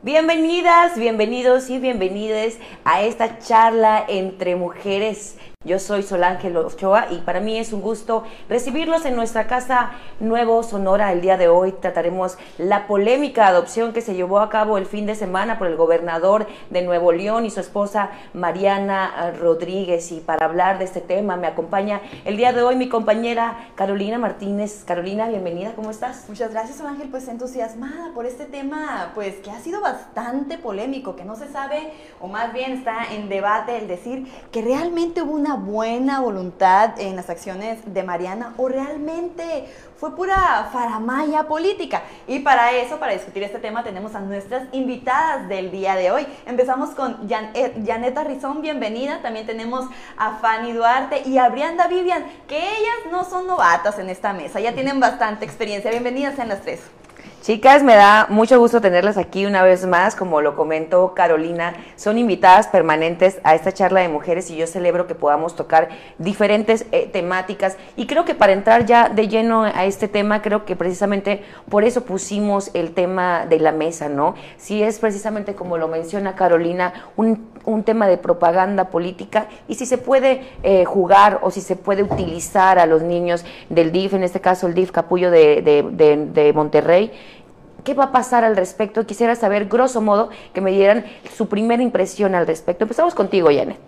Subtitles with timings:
[0.00, 5.36] Bienvenidas, bienvenidos y bienvenidas a esta charla entre mujeres
[5.68, 10.62] yo soy Solángel Ochoa y para mí es un gusto recibirlos en nuestra casa Nuevo
[10.62, 11.12] Sonora.
[11.12, 15.04] El día de hoy trataremos la polémica adopción que se llevó a cabo el fin
[15.04, 20.10] de semana por el gobernador de Nuevo León y su esposa Mariana Rodríguez.
[20.10, 24.16] Y para hablar de este tema me acompaña el día de hoy mi compañera Carolina
[24.16, 24.84] Martínez.
[24.86, 26.24] Carolina, bienvenida, ¿cómo estás?
[26.28, 27.08] Muchas gracias, Solángel.
[27.08, 31.92] Pues entusiasmada por este tema, pues que ha sido bastante polémico, que no se sabe,
[32.20, 37.16] o más bien está en debate el decir que realmente hubo una buena voluntad en
[37.16, 39.66] las acciones de Mariana o realmente
[39.98, 42.02] fue pura faramaya política.
[42.26, 46.26] Y para eso, para discutir este tema, tenemos a nuestras invitadas del día de hoy.
[46.46, 47.52] Empezamos con Jan
[47.84, 49.20] Janeta Rizón, bienvenida.
[49.22, 49.86] También tenemos
[50.16, 54.60] a Fanny Duarte y a Brianda Vivian, que ellas no son novatas en esta mesa,
[54.60, 55.90] ya tienen bastante experiencia.
[55.90, 56.80] Bienvenidas en las tres.
[57.48, 62.18] Chicas, me da mucho gusto tenerlas aquí una vez más, como lo comentó Carolina, son
[62.18, 67.08] invitadas permanentes a esta charla de mujeres y yo celebro que podamos tocar diferentes eh,
[67.10, 71.42] temáticas y creo que para entrar ya de lleno a este tema, creo que precisamente
[71.70, 74.34] por eso pusimos el tema de la mesa, ¿no?
[74.58, 79.98] Si es precisamente como lo menciona Carolina, un, tema de propaganda política y si se
[79.98, 84.40] puede eh, jugar o si se puede utilizar a los niños del DIF, en este
[84.40, 87.12] caso el DIF Capullo de, de Monterrey,
[87.88, 89.06] ¿Qué va a pasar al respecto?
[89.06, 92.84] Quisiera saber, grosso modo, que me dieran su primera impresión al respecto.
[92.84, 93.78] Empezamos contigo, Janet.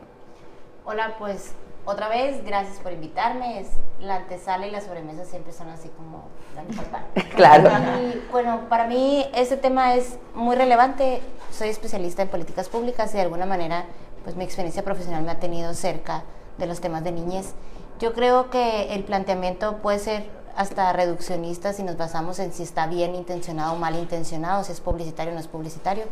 [0.86, 1.52] Hola, pues
[1.84, 3.60] otra vez, gracias por invitarme.
[3.60, 3.66] Es,
[4.00, 6.28] la antesala y la sobremesa siempre son así como
[7.36, 7.68] Claro.
[8.00, 11.20] Y bueno, para mí este tema es muy relevante.
[11.50, 13.84] Soy especialista en políticas públicas y de alguna manera,
[14.24, 16.22] pues mi experiencia profesional me ha tenido cerca
[16.56, 17.52] de los temas de niñez.
[17.98, 22.86] Yo creo que el planteamiento puede ser hasta reduccionistas si nos basamos en si está
[22.86, 26.04] bien intencionado o mal intencionado, si es publicitario o no es publicitario.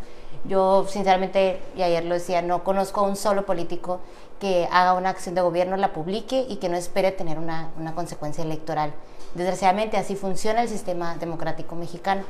[0.44, 4.00] Yo, sinceramente, y ayer lo decía, no conozco a un solo político
[4.38, 7.94] que haga una acción de gobierno, la publique y que no espere tener una, una
[7.94, 8.92] consecuencia electoral.
[9.34, 12.22] Desgraciadamente, así funciona el sistema democrático mexicano.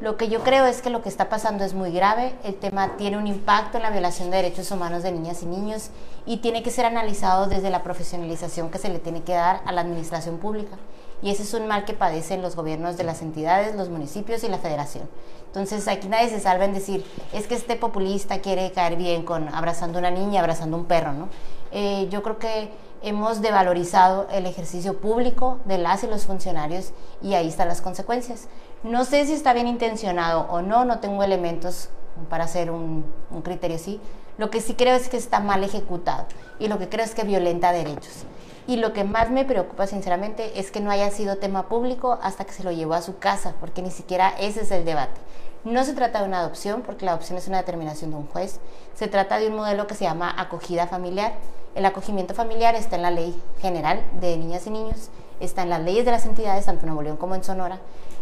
[0.00, 2.96] Lo que yo creo es que lo que está pasando es muy grave, el tema
[2.96, 5.90] tiene un impacto en la violación de derechos humanos de niñas y niños
[6.24, 9.72] y tiene que ser analizado desde la profesionalización que se le tiene que dar a
[9.72, 10.78] la administración pública
[11.22, 14.48] y ese es un mal que padecen los gobiernos de las entidades, los municipios y
[14.48, 15.08] la federación.
[15.46, 19.48] Entonces aquí nadie se salva en decir, es que este populista quiere caer bien con
[19.52, 21.28] abrazando una niña, abrazando un perro, ¿no?
[21.72, 22.70] Eh, yo creo que
[23.02, 26.92] hemos devalorizado el ejercicio público de las y los funcionarios
[27.22, 28.48] y ahí están las consecuencias.
[28.82, 31.88] No sé si está bien intencionado o no, no tengo elementos
[32.28, 34.00] para hacer un, un criterio así.
[34.38, 36.26] Lo que sí creo es que está mal ejecutado
[36.58, 38.24] y lo que creo es que violenta derechos.
[38.66, 42.44] Y lo que más me preocupa sinceramente es que no haya sido tema público hasta
[42.44, 45.20] que se lo llevó a su casa, porque ni siquiera ese es el debate.
[45.64, 48.60] No se trata de una adopción, porque la adopción es una determinación de un juez.
[48.94, 51.34] Se trata de un modelo que se llama acogida familiar.
[51.74, 55.82] El acogimiento familiar está en la ley general de niñas y niños, está en las
[55.82, 57.78] leyes de las entidades, tanto en Nuevo León como en Sonora,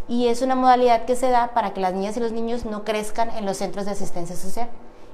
[0.08, 2.84] y es una modalidad que se da para que las niñas y los niños no
[2.84, 4.68] crezcan en los centros de asistencia social.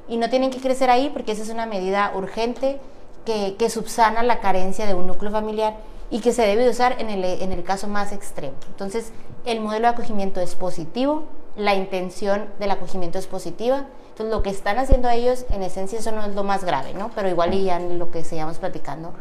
[0.06, 2.78] Y no tienen que crecer ahí porque esa es una medida urgente
[3.24, 5.76] que, subsana la carencia de un núcleo familiar
[6.10, 8.54] y que se debe usar en el, en el caso más extremo.
[8.68, 9.12] Entonces,
[9.44, 11.24] el modelo de acogimiento es positivo,
[11.56, 13.86] la intención del acogimiento es positiva.
[14.10, 17.10] Entonces, lo que están haciendo ellos, en esencia, eso no es lo más grave, ¿no?
[17.14, 19.12] Pero igual ya en lo que seguíamos platicando,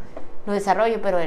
[0.46, 1.18] lo desarrollo, pero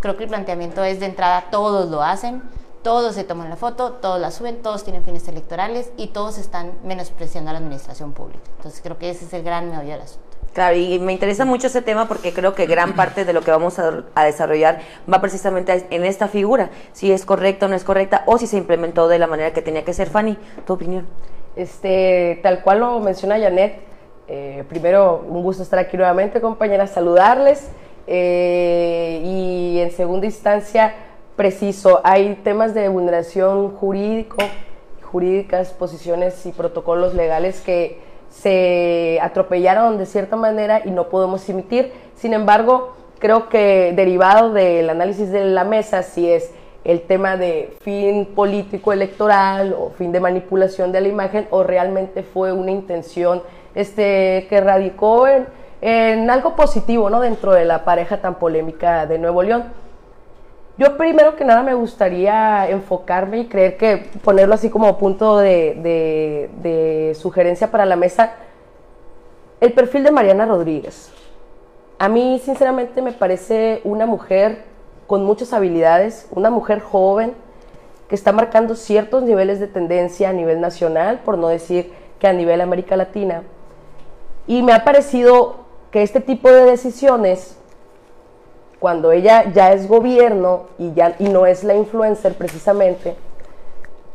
[0.00, 2.42] creo que el planteamiento es de entrada, todos lo hacen,
[2.82, 6.72] todos se toman la foto, todos la suben, todos tienen fines electorales y todos están
[6.84, 8.44] menospreciando a la administración pública.
[8.56, 10.25] Entonces, creo que ese es el gran meollo del asunto.
[10.56, 13.50] Claro, y me interesa mucho ese tema porque creo que gran parte de lo que
[13.50, 18.22] vamos a, desarrollar va precisamente en esta figura, si es correcta o no es correcta,
[18.24, 20.08] o si se implementó de la manera que tenía que ser.
[20.08, 21.06] Fanny, tu opinión.
[21.56, 23.80] Este, tal cual lo menciona Janet,
[24.28, 27.68] eh, primero un gusto estar aquí nuevamente, compañeras, saludarles.
[28.06, 30.94] Eh, y en segunda instancia,
[31.36, 34.38] preciso, hay temas de vulneración jurídico,
[35.02, 38.05] jurídicas, posiciones y protocolos legales que
[38.40, 41.92] se atropellaron de cierta manera y no podemos emitir.
[42.16, 46.52] Sin embargo, creo que derivado del análisis de la mesa, si es
[46.84, 52.22] el tema de fin político electoral o fin de manipulación de la imagen o realmente
[52.22, 53.42] fue una intención
[53.74, 55.46] este, que radicó en,
[55.80, 57.20] en algo positivo ¿no?
[57.20, 59.64] dentro de la pareja tan polémica de Nuevo León.
[60.78, 67.16] Yo primero que nada me gustaría enfocarme y creer que ponerlo así como punto de,
[67.18, 68.34] sugerencia para la mesa,
[69.60, 71.10] el perfil de Mariana Rodríguez.
[71.98, 74.64] A mí sinceramente me parece una mujer
[75.06, 77.32] con muchas habilidades, una mujer joven
[78.08, 82.34] que está marcando ciertos niveles de tendencia a nivel nacional, por no decir que a
[82.34, 83.44] nivel América Latina.
[84.46, 87.56] Y me ha parecido que este tipo de decisiones,
[88.78, 93.16] cuando ella ya es gobierno y, ya, y no es la influencer precisamente,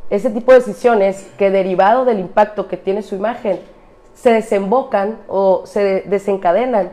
[0.09, 3.59] ese tipo de decisiones que derivado del impacto que tiene su imagen,
[4.13, 6.91] se desembocan o se desencadenan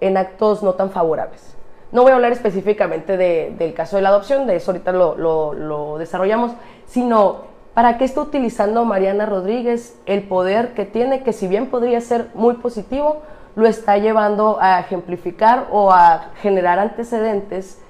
[0.00, 1.56] en actos no tan favorables.
[1.92, 5.98] No voy a hablar específicamente del caso de la adopción, de eso ahorita lo, lo
[5.98, 6.52] desarrollamos,
[6.86, 12.00] sino para qué está utilizando Mariana Rodríguez el poder que tiene, que si bien podría
[12.00, 13.22] ser muy positivo,
[13.56, 17.80] lo está llevando a ejemplificar o a generar antecedentes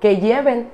[0.00, 0.68] que lleven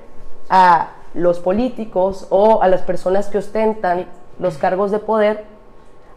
[0.48, 4.06] a los políticos o a las personas que ostentan
[4.38, 5.44] los cargos de poder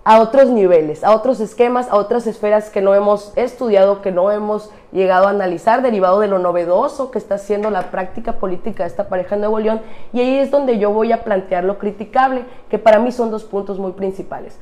[0.07, 4.29] a otros niveles, a otros esquemas, a otras esferas que no hemos estudiado, que no
[4.31, 8.89] hemos llegado a analizar, derivado de lo novedoso que está haciendo la práctica política de
[8.89, 9.81] esta pareja en Nuevo León.
[10.13, 13.45] Y ahí es donde yo voy a plantear lo criticable, que para mí son dos
[13.45, 14.59] puntos muy principales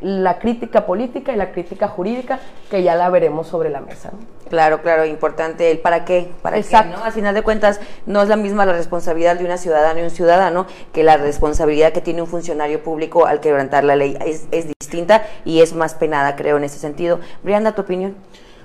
[0.00, 2.40] la crítica política y la crítica jurídica,
[2.70, 4.10] que ya la veremos sobre la mesa.
[4.48, 6.90] Claro, claro, importante el para qué, para Exacto.
[6.92, 7.04] qué, ¿no?
[7.04, 10.10] Al final de cuentas, no es la misma la responsabilidad de una ciudadana y un
[10.10, 14.16] ciudadano que la responsabilidad que tiene un funcionario público al quebrantar la ley.
[14.24, 17.20] Es, es distinta y es más penada, creo, en ese sentido.
[17.42, 18.16] Brianda, ¿tu opinión?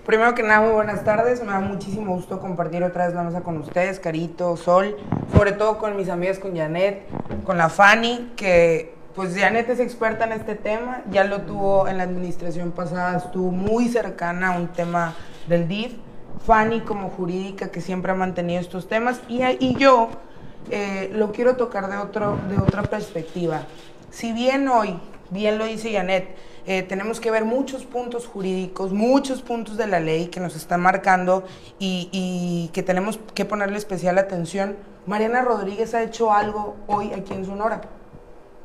[0.05, 1.41] Primero que nada, muy buenas tardes.
[1.41, 4.95] Me da muchísimo gusto compartir otra vez la mesa con ustedes, Carito, Sol,
[5.35, 7.01] sobre todo con mis amigas, con Janet,
[7.43, 11.97] con la Fanny, que pues Janet es experta en este tema, ya lo tuvo en
[11.97, 15.13] la administración pasada, estuvo muy cercana a un tema
[15.47, 15.93] del DIF.
[16.45, 20.09] Fanny como jurídica que siempre ha mantenido estos temas y, y yo
[20.69, 23.63] eh, lo quiero tocar de, otro, de otra perspectiva.
[24.11, 26.35] Si bien hoy, bien lo dice Janet,
[26.67, 30.81] eh, tenemos que ver muchos puntos jurídicos, muchos puntos de la ley que nos están
[30.81, 31.45] marcando
[31.79, 34.75] y, y que tenemos que ponerle especial atención.
[35.07, 37.81] Mariana Rodríguez ha hecho algo hoy aquí en Sonora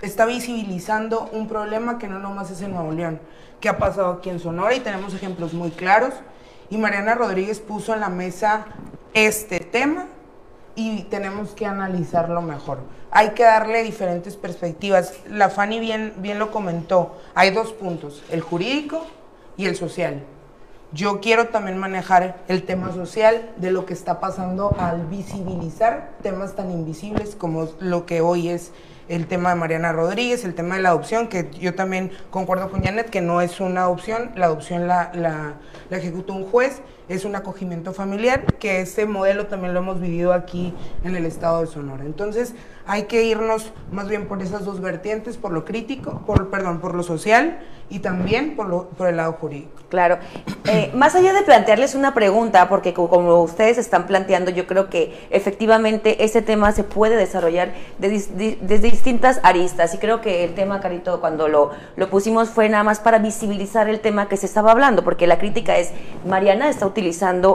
[0.02, 3.20] está visibilizando un problema que no nomás es en Nuevo León,
[3.60, 6.14] que ha pasado aquí en Sonora y tenemos ejemplos muy claros.
[6.70, 8.66] Y Mariana Rodríguez puso en la mesa
[9.12, 10.06] este tema
[10.74, 12.78] y tenemos que analizarlo mejor.
[13.10, 15.14] Hay que darle diferentes perspectivas.
[15.28, 17.18] La Fanny bien, bien lo comentó.
[17.34, 19.04] Hay dos puntos, el jurídico
[19.56, 20.22] y el social.
[20.92, 26.56] Yo quiero también manejar el tema social de lo que está pasando al visibilizar temas
[26.56, 28.72] tan invisibles como lo que hoy es
[29.10, 32.82] el tema de Mariana Rodríguez, el tema de la adopción, que yo también concuerdo con
[32.82, 35.54] Janet que no es una adopción, la adopción la, la,
[35.90, 36.80] la ejecuta un juez,
[37.10, 40.72] es un acogimiento familiar, que ese modelo también lo hemos vivido aquí
[41.02, 42.04] en el estado de Sonora.
[42.04, 42.54] Entonces,
[42.86, 46.94] hay que irnos más bien por esas dos vertientes, por lo crítico, por, perdón, por
[46.94, 47.58] lo social
[47.88, 49.82] y también por, lo, por el lado jurídico.
[49.88, 50.18] Claro.
[50.66, 55.26] Eh, más allá de plantearles una pregunta, porque como, ustedes están planteando, yo creo que
[55.30, 59.94] efectivamente ese tema se puede desarrollar desde distintas aristas.
[59.94, 63.88] Y creo que el tema, Carito, cuando lo, lo pusimos fue nada más para visibilizar
[63.88, 65.90] el tema que se estaba hablando, porque la crítica es,
[66.24, 66.99] Mariana está utilizando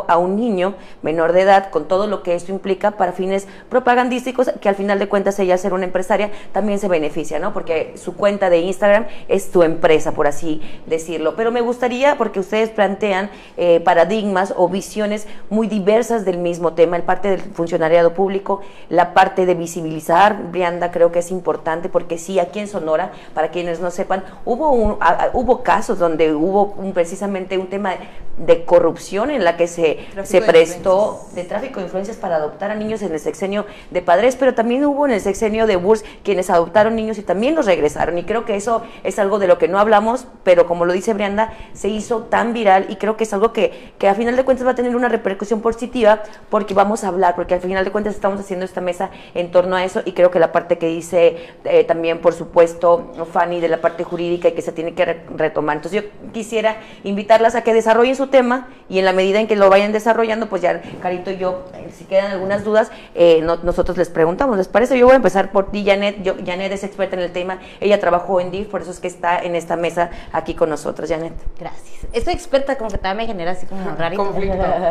[0.08, 4.52] a un niño menor de edad con todo lo que esto implica para fines propagandísticos,
[4.60, 7.54] que al final de cuentas ella ser una empresaria también se beneficia, ¿no?
[7.54, 11.36] Porque su cuenta de Instagram es tu empresa, por así decirlo.
[11.36, 16.98] Pero me gustaría, porque ustedes plantean eh, paradigmas o visiones muy diversas del mismo tema,
[16.98, 22.18] el parte del funcionariado público, la parte de visibilizar, Brianda, creo que es importante, porque
[22.18, 24.98] sí, aquí en Sonora, para quienes no sepan, hubo, un,
[25.34, 27.94] hubo casos donde hubo un, precisamente un tema
[28.38, 32.76] de, corrupción en la que se, se prestó de, tráfico de influencias para adoptar a
[32.76, 36.50] niños en el sexenio de padres, pero también hubo en el sexenio de Burs quienes
[36.50, 38.18] adoptaron niños y también los regresaron.
[38.18, 41.14] Y creo que eso es algo de lo que no hablamos pero como lo dice
[41.14, 44.46] Brianda, se hizo tan viral y creo que es algo que, que a final de
[44.46, 47.92] cuentas va a tener una repercusión positiva porque vamos a hablar, porque al final de
[47.92, 50.88] cuentas estamos haciendo esta mesa en torno a eso y creo que la parte que
[50.88, 55.06] dice eh, también, por supuesto, Fanny, de la parte jurídica y que se tiene que
[55.36, 55.78] retomar.
[55.78, 59.56] Entonces yo quisiera invitarlas a que desarrollen su tema y en la medida en que
[59.56, 63.98] lo vayan desarrollando, pues ya Carito y yo, eh, si quedan algunas dudas, eh, nosotros
[63.98, 64.98] les preguntamos, ¿les parece?
[64.98, 66.22] Yo voy a empezar por ti, Janet.
[66.22, 69.08] Yo, Janet es experta en el tema, ella trabajó en DIF, por eso es que
[69.08, 71.34] está en esta mesa aquí con nosotros, Janet.
[71.60, 72.08] Gracias.
[72.14, 74.34] Estoy experta, como que también me genera así como rarito.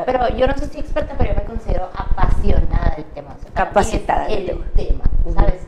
[0.07, 3.37] Pero yo no soy experta, pero yo me considero apasionada del tema.
[3.55, 4.27] Capacitada.
[4.27, 5.61] del el tema, ¿sabes?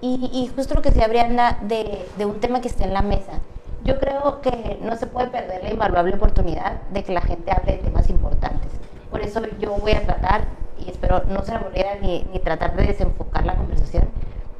[0.00, 3.00] Y, y, justo lo que decía Brianda de, de un tema que está en la
[3.00, 3.40] mesa.
[3.84, 7.72] Yo creo que no se puede perder la invaluable oportunidad de que la gente hable
[7.72, 8.72] de temas importantes.
[9.10, 10.46] Por eso yo voy a tratar,
[10.78, 14.08] y espero no se aburrida ni, ni tratar de desenfocar la conversación,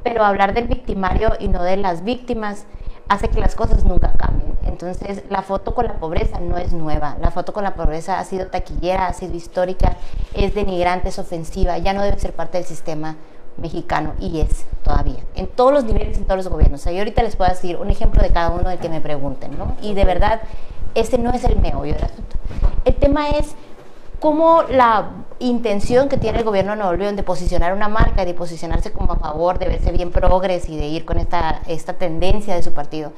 [0.03, 2.65] pero hablar del victimario y no de las víctimas
[3.09, 4.55] hace que las cosas nunca cambien.
[4.65, 7.17] Entonces, la foto con la pobreza no es nueva.
[7.21, 9.97] La foto con la pobreza ha sido taquillera, ha sido histórica,
[10.33, 13.15] es denigrante, es ofensiva, ya no debe ser parte del sistema
[13.57, 16.81] mexicano y es todavía, en todos los niveles, en todos los gobiernos.
[16.81, 19.01] O sea, yo ahorita les puedo decir un ejemplo de cada uno del que me
[19.01, 19.75] pregunten, ¿no?
[19.81, 20.41] Y de verdad,
[20.93, 22.37] ese no es el meollo del asunto.
[22.85, 23.55] El tema es
[24.19, 25.09] cómo la
[25.39, 28.91] intención que tiene el gobierno de Nuevo León de posicionar una marca y de posicionarse
[28.91, 32.63] como a favor, de verse bien progres y de ir con esta, esta tendencia de
[32.63, 33.11] su partido,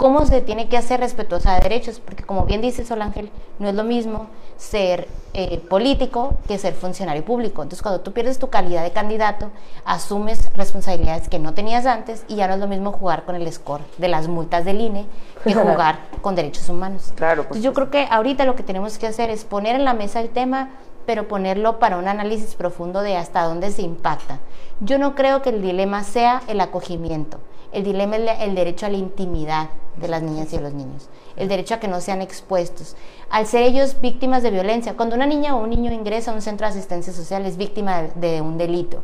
[0.00, 3.68] cómo se tiene que hacer respetuosa de derechos, porque como bien dice Sol Ángel, no
[3.68, 7.62] es lo mismo ser eh, político que ser funcionario público.
[7.62, 9.50] Entonces, cuando tú pierdes tu calidad de candidato,
[9.84, 13.52] asumes responsabilidades que no tenías antes y ya no es lo mismo jugar con el
[13.52, 15.04] score de las multas del INE
[15.44, 17.12] que jugar con derechos humanos.
[17.16, 19.92] Claro, Entonces, yo creo que ahorita lo que tenemos que hacer es poner en la
[19.92, 20.70] mesa el tema,
[21.04, 24.38] pero ponerlo para un análisis profundo de hasta dónde se impacta.
[24.80, 27.38] Yo no creo que el dilema sea el acogimiento.
[27.72, 31.08] El dilema es el derecho a la intimidad de las niñas y de los niños,
[31.36, 32.96] el derecho a que no sean expuestos.
[33.28, 36.42] Al ser ellos víctimas de violencia, cuando una niña o un niño ingresa a un
[36.42, 39.02] centro de asistencia social es víctima de, de un delito.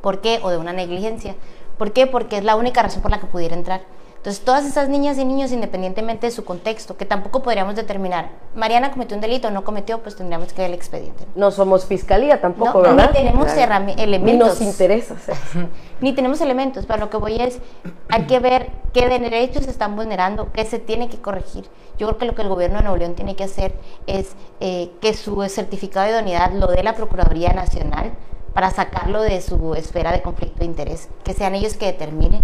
[0.00, 0.40] ¿Por qué?
[0.42, 1.36] O de una negligencia.
[1.78, 2.06] ¿Por qué?
[2.06, 3.82] Porque es la única razón por la que pudiera entrar.
[4.16, 8.90] Entonces, todas esas niñas y niños, independientemente de su contexto, que tampoco podríamos determinar, Mariana
[8.90, 11.24] cometió un delito o no cometió, pues tendríamos que ver el expediente.
[11.36, 13.10] No somos fiscalía tampoco, No, ¿verdad?
[13.12, 14.48] ni tenemos herrami- Ni elementos.
[14.48, 15.14] nos interesa.
[16.00, 16.86] Ni tenemos elementos.
[16.86, 17.60] Para lo que voy es,
[18.08, 21.64] hay que ver qué derechos se están vulnerando, qué se tiene que corregir.
[21.98, 23.74] Yo creo que lo que el gobierno de Nuevo León tiene que hacer
[24.08, 28.12] es eh, que su certificado de idoneidad lo dé la Procuraduría Nacional
[28.52, 32.42] para sacarlo de su esfera de conflicto de interés, que sean ellos que determinen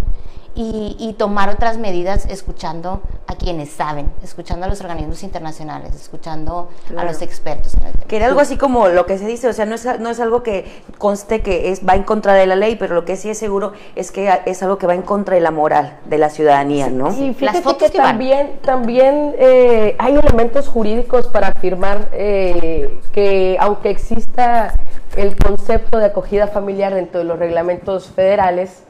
[0.55, 6.69] y, y tomar otras medidas escuchando a quienes saben, escuchando a los organismos internacionales, escuchando
[6.97, 8.05] a los expertos en el tema.
[8.07, 10.21] Que era algo así como lo que se dice, o sea, no es, no es
[10.21, 13.31] algo que conste que es, va en contra de la ley, pero lo que sí
[13.31, 16.29] es seguro es que es algo que va en contra de la moral de la
[16.29, 17.13] ciudadanía, ¿no?
[17.13, 23.57] Y fíjate fotos que que también, también eh, hay elementos jurídicos para afirmar eh, que
[23.61, 24.75] aunque exista
[25.17, 28.83] el concepto de acogida familiar dentro de los reglamentos federales,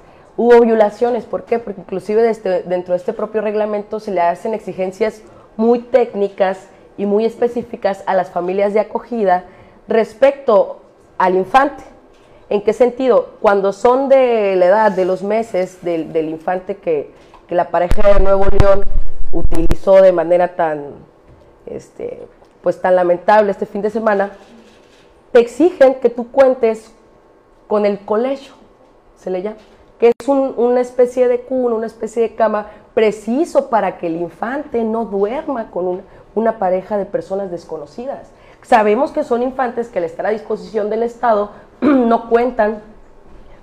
[0.43, 1.25] hubo violaciones.
[1.25, 1.59] ¿Por qué?
[1.59, 5.23] Porque inclusive desde- dentro de este propio reglamento se le hacen exigencias
[5.57, 6.69] muy técnicas
[6.99, 9.45] y muy específicas a las familias de acogida
[9.87, 10.81] respecto
[11.17, 11.85] al infante.
[12.49, 13.35] ¿En qué sentido?
[13.41, 17.13] Cuando son de la edad de los meses del, infante que,
[17.47, 18.83] que la pareja de Nuevo León
[19.31, 20.87] utilizó de manera tan,
[21.67, 22.21] este,
[22.63, 24.33] pues tan lamentable este fin de semana,
[25.31, 26.93] te exigen que tú cuentes
[27.69, 28.53] con el colegio,
[29.17, 29.57] se le llama,
[30.03, 34.17] que es un- una especie de cuna, una especie de cama preciso para que el
[34.17, 36.03] infante no duerma con un-
[36.35, 38.33] una pareja de personas desconocidas.
[38.63, 42.83] Sabemos que son infantes que al estar a disposición del Estado no cuentan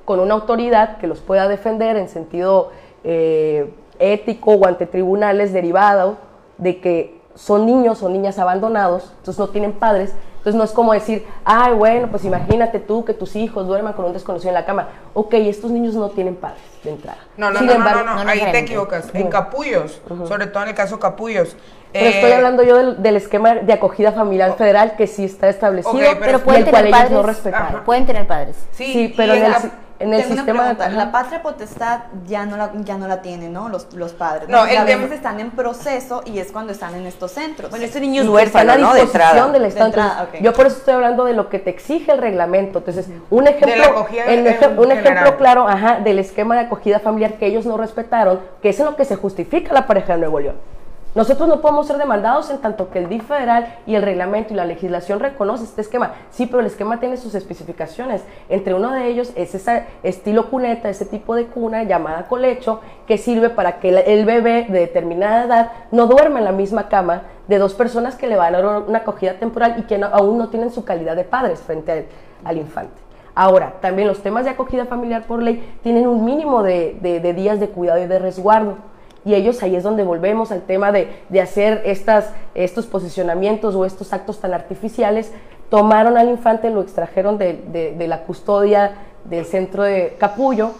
[0.05, 2.69] con una autoridad que los pueda defender en sentido
[3.03, 6.15] eh, ético o ante tribunales derivado
[6.57, 10.13] de que son niños o niñas abandonados, entonces no tienen padres,
[10.49, 14.05] entonces no es como decir, ay, bueno, pues imagínate tú que tus hijos duerman con
[14.05, 14.87] un desconocido en la cama.
[15.13, 17.17] Ok, estos niños no tienen padres de entrada.
[17.37, 19.09] No, no, Sin no, embargo- no, no, no ahí te equivocas.
[19.13, 21.55] En Capullos, sobre todo en el caso Capullos.
[21.91, 25.49] Pero eh, estoy hablando yo del, del esquema de acogida familiar federal que sí está
[25.49, 27.35] establecido, pero- Pero pueden el cual tener ellos no padres.
[27.35, 27.83] respetaron.
[27.83, 28.55] Pueden tener padres.
[28.71, 30.59] Sí, Sí, pero en el, la- en el Tengo una sistema...
[30.63, 30.85] pregunta.
[30.85, 30.95] ajá.
[30.95, 33.69] La patria potestad ya no la, ya no la tienen, ¿no?
[33.69, 34.47] Los, los padres.
[34.47, 37.69] No, a veces están en proceso y es cuando están en estos centros.
[37.69, 38.93] Bueno, este niño es huérfano, ¿no?
[38.93, 39.47] De entrada.
[39.49, 39.85] del Estado.
[39.85, 40.43] De entrada, Entonces, ok.
[40.45, 42.79] Yo por eso estoy hablando de lo que te exige el reglamento.
[42.79, 47.45] Entonces, un ejemplo, en en un ejemplo claro ajá, del esquema de acogida familiar que
[47.47, 50.55] ellos no respetaron, que es en lo que se justifica la pareja de Nuevo León.
[51.19, 54.55] Nosotros no podemos ser demandados en tanto que el DIF federal y el reglamento y
[54.55, 56.13] la legislación reconoce este esquema.
[56.29, 58.23] Sí, pero el esquema tiene sus especificaciones.
[58.47, 63.17] Entre uno de ellos es ese estilo cuneta, ese tipo de cuna llamada colecho, que
[63.17, 67.57] sirve para que el- bebé de determinada edad no duerma en la misma cama de
[67.57, 70.47] dos personas que le van a dar una acogida temporal y que no- aún no
[70.47, 72.07] tienen su calidad de padres frente
[72.45, 72.93] al, infante.
[73.35, 77.67] Ahora, también los temas de acogida familiar por ley tienen un mínimo de días de
[77.67, 78.77] cuidado y de resguardo.
[79.25, 83.85] Y ellos ahí es donde volvemos al tema de, de hacer estas, estos posicionamientos o
[83.85, 85.31] estos actos tan artificiales.
[85.69, 88.93] Tomaron al infante, lo extrajeron de, de- de la custodia
[89.25, 90.71] del centro de Capullo,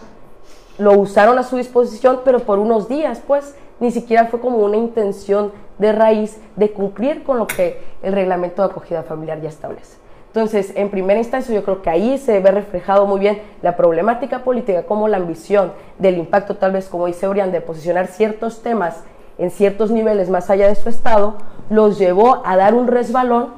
[0.78, 4.78] lo usaron a su disposición, pero por unos días, pues ni siquiera fue como una
[4.78, 9.99] intención de raíz de cumplir con lo que el reglamento de acogida familiar ya establece.
[10.30, 14.44] Entonces, en primera instancia, yo creo que ahí se ve reflejado muy bien la problemática
[14.44, 19.02] política, como la ambición del impacto, tal vez como dice Orián, de posicionar ciertos temas
[19.38, 21.34] en ciertos niveles más allá de su estado,
[21.68, 23.48] los llevó a dar un resbalón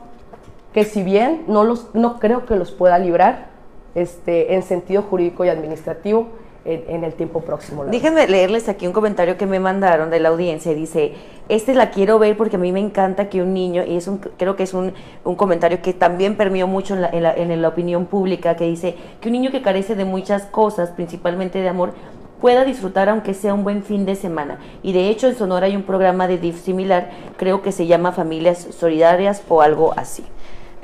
[0.73, 3.49] que si bien no, los, no creo que los pueda librar
[3.95, 6.29] este, en sentido jurídico y administrativo,
[6.65, 7.85] en, el tiempo próximo.
[7.85, 10.75] Déjenme leerles aquí un comentario que me mandaron de la audiencia.
[10.75, 11.15] Dice,
[11.49, 14.19] este la quiero ver porque a mí me encanta que un niño, y es un,
[14.19, 14.93] creo que es un,
[15.25, 18.65] un comentario que también permeó mucho en la, en, la, en la opinión pública, que
[18.65, 21.95] dice que un niño que carece de muchas cosas, principalmente de amor,
[22.41, 24.59] pueda disfrutar aunque sea un buen fin de semana.
[24.83, 28.13] Y de hecho en Sonora hay un programa de DIF similar, creo que se llama
[28.13, 30.25] Familias Solidarias o algo así.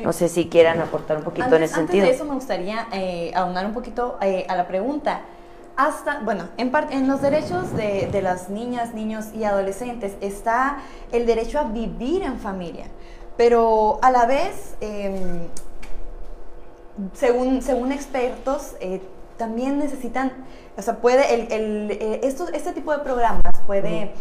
[0.03, 2.05] No sé si quieran aportar un poquito en ese sentido.
[2.05, 5.23] Antes de eso me gustaría eh, aunar un poquito eh, a la pregunta.
[5.79, 10.79] Hasta, bueno, en, en los derechos de, de, las niñas, niños y adolescentes está
[11.13, 12.87] el derecho a vivir en familia,
[13.37, 15.47] pero a la vez, em,
[17.13, 19.01] según, según expertos, eh,
[19.37, 20.33] también necesitan,
[20.77, 24.15] o sea, puede, el, el, eh, este tipo de programas puede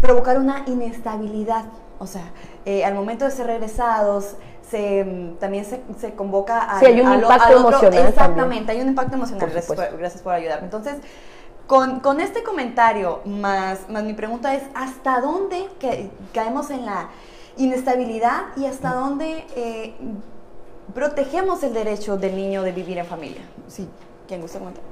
[0.00, 1.66] provocar una inestabilidad,
[1.98, 2.32] o sea,
[2.64, 4.36] eh, al momento de ser regresados,
[4.70, 6.78] se, mm, también se, se convoca a...
[6.80, 8.06] Sí, hay un impacto emocional.
[8.08, 10.64] Exactamente, hay un impacto emocional, gracias por, gracias por, ayudarme.
[10.64, 10.96] Entonces,
[11.66, 17.08] con, con, este comentario, más, más mi pregunta es, ¿hasta dónde que, caemos en la
[17.56, 19.94] inestabilidad y hasta dónde eh,
[20.92, 23.42] protegemos el derecho del niño de vivir en familia?
[23.68, 23.88] Sí.
[24.26, 24.82] ¿Quién gusta comentar?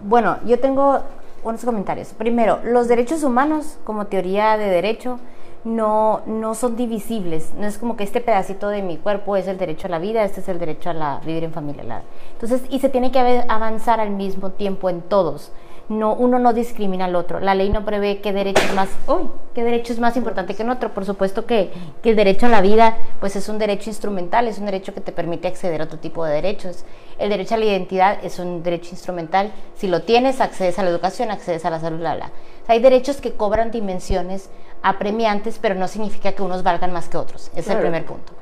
[0.00, 1.00] Bueno, yo tengo
[1.42, 2.08] unos comentarios.
[2.08, 5.18] Primero, los derechos humanos como teoría de derecho
[5.66, 7.52] no, no son divisibles.
[7.58, 10.24] No es como que este pedacito de mi cuerpo es el derecho a la vida,
[10.24, 12.02] este es el derecho a la, vivir en familia.
[12.32, 13.18] Entonces, y se tiene que
[13.48, 15.52] avanzar al mismo tiempo en todos
[15.88, 17.38] no, uno no discrimina al otro.
[17.40, 20.68] La ley no prevé qué derecho es más, uy, qué derecho es más importante que
[20.68, 20.92] otro.
[20.92, 21.70] Por supuesto que,
[22.02, 25.00] que, el derecho a la vida, pues es un derecho instrumental, es un derecho que
[25.00, 26.84] te permite acceder a otro tipo de derechos.
[27.18, 29.52] El derecho a la identidad es un derecho instrumental.
[29.76, 32.30] Si lo tienes, accedes a la educación, accedes a la salud, bla, bla.
[32.66, 34.50] hay derechos que cobran dimensiones
[34.88, 37.48] apremiantes, pero no significa que unos valgan más que otros.
[37.48, 38.32] Ese es el primer punto.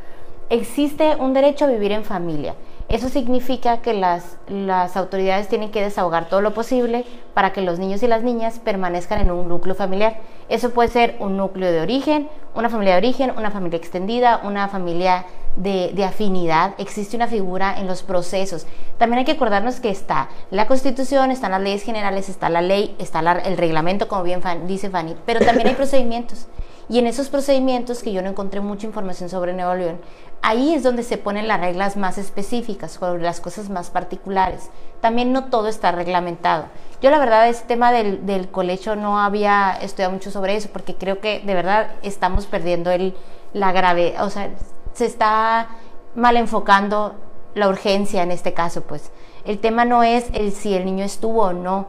[0.50, 2.54] Existe un derecho a vivir en familia
[2.88, 7.78] eso significa que las, las autoridades tienen que desahogar todo lo posible para que los
[7.78, 10.18] niños y las niñas permanezcan en un núcleo familiar.
[10.50, 14.68] Eso puede ser un núcleo de origen, una familia de origen, una familia extendida, una
[14.68, 15.24] familia
[15.56, 18.66] de, de, afinidad, existe una figura en los procesos.
[18.98, 22.94] También hay que acordarnos que está la constitución, están las leyes generales, está la ley,
[22.98, 26.46] está el reglamento, como bien dice Fanny, pero también hay procedimientos.
[26.88, 30.00] Y en esos procedimientos, que yo no encontré mucha información sobre Nuevo León,
[30.42, 34.68] ahí es donde se ponen las reglas más específicas, sobre las cosas más particulares.
[35.00, 36.66] También no todo está reglamentado.
[37.00, 40.94] Yo la verdad, ese tema del, del colecho no había estudiado mucho sobre eso, porque
[40.94, 43.14] creo que de verdad estamos perdiendo el,
[43.54, 44.50] la grave, o sea,
[44.94, 45.68] se está
[46.14, 47.14] mal enfocando
[47.54, 49.10] la urgencia en este caso, pues.
[49.44, 51.86] El tema no es el si el niño estuvo o no,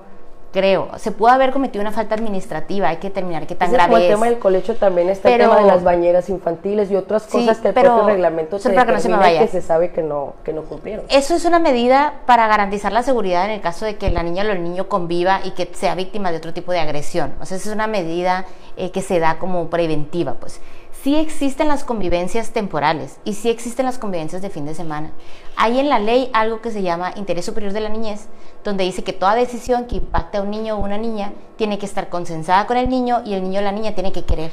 [0.52, 0.88] creo.
[0.98, 4.02] Se pudo haber cometido una falta administrativa, hay que determinar qué tan grave es.
[4.04, 7.60] el tema del colecho también está el tema de las bañeras infantiles y otras cosas
[7.60, 11.06] que el propio reglamento se que, se que se sabe que no, que no cumplieron.
[11.10, 14.46] Eso es una medida para garantizar la seguridad en el caso de que la niña
[14.46, 17.34] o el niño conviva y que sea víctima de otro tipo de agresión.
[17.42, 18.46] O sea, es una medida
[18.78, 20.62] eh, que se da como preventiva, pues
[21.06, 25.12] sí existen las convivencias temporales y sí existen las convivencias de fin de semana.
[25.56, 28.26] Hay en la ley algo que se llama interés superior de la niñez,
[28.64, 31.86] donde dice que toda decisión que impacte a un niño o una niña tiene que
[31.86, 34.50] estar consensada con el niño y el niño o la niña tiene que querer.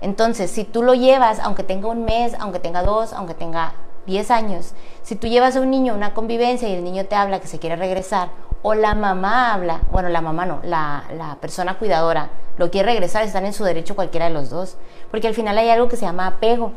[0.00, 3.74] Entonces, si tú lo llevas, aunque tenga un mes, aunque tenga dos, aunque tenga
[4.06, 7.40] 10 años, si tú llevas a un niño una convivencia y el niño te habla
[7.40, 8.28] que se quiere regresar,
[8.68, 13.22] o la mamá habla, bueno, la mamá no, la, la persona cuidadora lo quiere regresar,
[13.22, 14.76] están en su derecho cualquiera de los dos,
[15.12, 16.72] porque al final hay algo que se llama apego,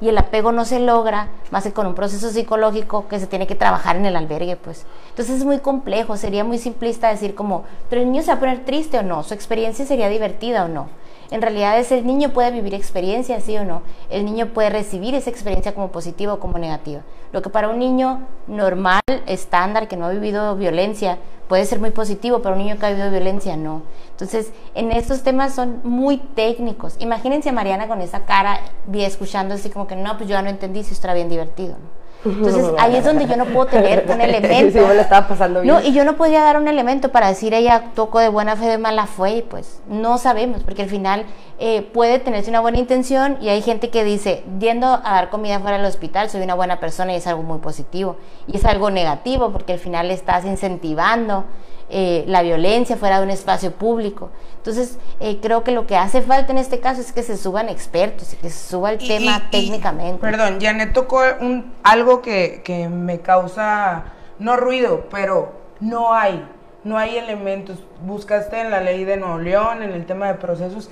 [0.00, 3.46] y el apego no se logra más que con un proceso psicológico que se tiene
[3.46, 4.84] que trabajar en el albergue, pues.
[5.10, 8.40] Entonces es muy complejo, sería muy simplista decir como, pero el niño se va a
[8.40, 10.88] poner triste o no, su experiencia sería divertida o no.
[11.30, 13.82] En realidad es el niño puede vivir experiencias, sí o no.
[14.08, 17.02] El niño puede recibir esa experiencia como positiva o como negativa.
[17.32, 21.90] Lo que para un niño normal, estándar, que no ha vivido violencia, puede ser muy
[21.90, 23.82] positivo, para un niño que ha vivido violencia no.
[24.10, 26.96] Entonces, en estos temas son muy técnicos.
[26.98, 28.60] Imagínense a Mariana con esa cara,
[28.92, 31.76] escuchando así como que no, pues yo ya no entendí si era bien divertido.
[32.24, 34.78] Entonces ahí es donde yo no puedo tener un elemento.
[34.78, 35.74] Sí, estaba pasando bien.
[35.74, 38.66] No, y yo no podía dar un elemento para decir ella tocó de buena fe,
[38.66, 41.26] de mala fe, y pues no sabemos, porque al final
[41.58, 45.60] eh, puede tenerse una buena intención y hay gente que dice, yendo a dar comida
[45.60, 48.16] fuera del hospital, soy una buena persona y es algo muy positivo.
[48.46, 51.44] Y es algo negativo porque al final estás incentivando
[51.90, 54.30] eh, la violencia fuera de un espacio público.
[54.58, 57.70] Entonces, eh, creo que lo que hace falta en este caso es que se suban
[57.70, 60.20] expertos y que se suba el tema técnicamente.
[60.20, 64.04] perdón, Janet tocó un, algo que, que me causa,
[64.38, 66.46] no ruido, pero no hay,
[66.84, 67.78] no hay elementos.
[68.04, 70.90] Buscaste en la ley de Nuevo León, en el tema de procesos.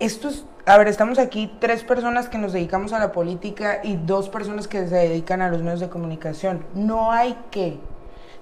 [0.00, 4.28] Estos, a ver, estamos aquí tres personas que nos dedicamos a la política y dos
[4.30, 6.64] personas que se dedican a los medios de comunicación.
[6.74, 7.78] No hay que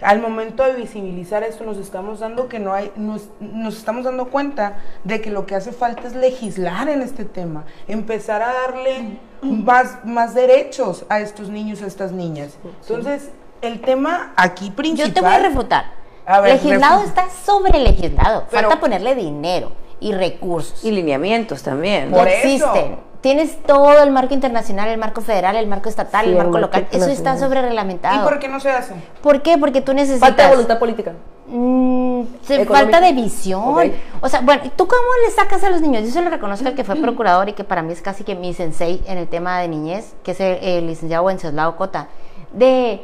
[0.02, 4.26] al momento de visibilizar esto nos estamos dando que no hay, nos, nos estamos dando
[4.28, 9.18] cuenta de que lo que hace falta es legislar en este tema, empezar a darle
[9.42, 12.56] más, más derechos a estos niños, a estas niñas.
[12.82, 15.08] Entonces, el tema aquí principal.
[15.08, 15.84] Yo te voy a refutar.
[16.26, 18.46] A ver, legislado refu- está sobre legislado.
[18.50, 20.84] Pero- Falta ponerle dinero y recursos.
[20.84, 22.10] Y lineamientos también.
[22.10, 22.72] No Por eso.
[23.22, 26.88] Tienes todo el marco internacional, el marco federal, el marco estatal, Sí, el marco local.
[26.90, 28.24] Eso está sobre ¿Y reglamentado.
[28.28, 28.94] por qué no se hace?
[29.22, 29.56] ¿Por qué?
[29.58, 30.28] Porque tú necesitas.
[30.28, 31.12] Falta de voluntad política.
[31.46, 33.62] Mm, se- falta de visión.
[34.20, 36.02] O sea, bueno, ¿tú cómo le sacas a los niños?
[36.04, 38.34] Yo se lo reconozco al que fue procurador y que para mí es casi que
[38.34, 42.08] mi sensei en el tema de niñez, que es el, el licenciado Wenceslao Cota.
[42.52, 43.02] De,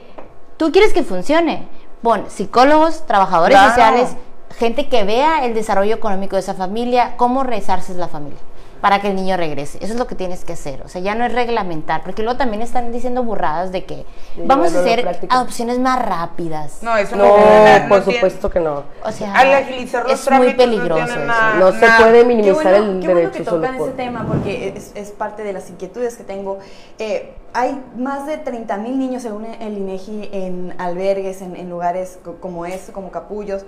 [0.56, 1.68] tú quieres que funcione.
[2.02, 3.70] Pon psicólogos, trabajadores Claro.
[3.70, 4.16] sociales,
[4.56, 8.38] gente que vea el desarrollo económico de esa familia, cómo rezarse es la familia
[8.80, 9.78] para que el niño regrese.
[9.82, 10.82] Eso es lo que tienes que hacer.
[10.84, 14.42] O sea, ya no es reglamentar, porque luego también están diciendo burradas de que Sí,
[14.44, 16.82] vamos a hacer adopciones más rápidas.
[16.82, 18.84] No, eso No, no, tiene- no por tiene- supuesto que no.
[19.04, 21.26] O sea, Al agilizar los es muy trámites no peligroso tiene eso.
[21.26, 21.54] nada.
[21.54, 21.98] No se Nada.
[21.98, 23.88] puede Qué minimizar bueno, el qué bueno derecho que solo tocan por...
[23.88, 26.58] ese tema porque es, es parte de las inquietudes que tengo.
[26.98, 32.18] Eh, hay más de 30 mil niños, según el INEGI, en albergues, en, en lugares
[32.24, 33.64] co- como este, como capullos.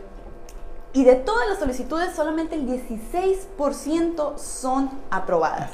[0.92, 5.70] Y de todas las solicitudes, solamente el 16% son aprobadas.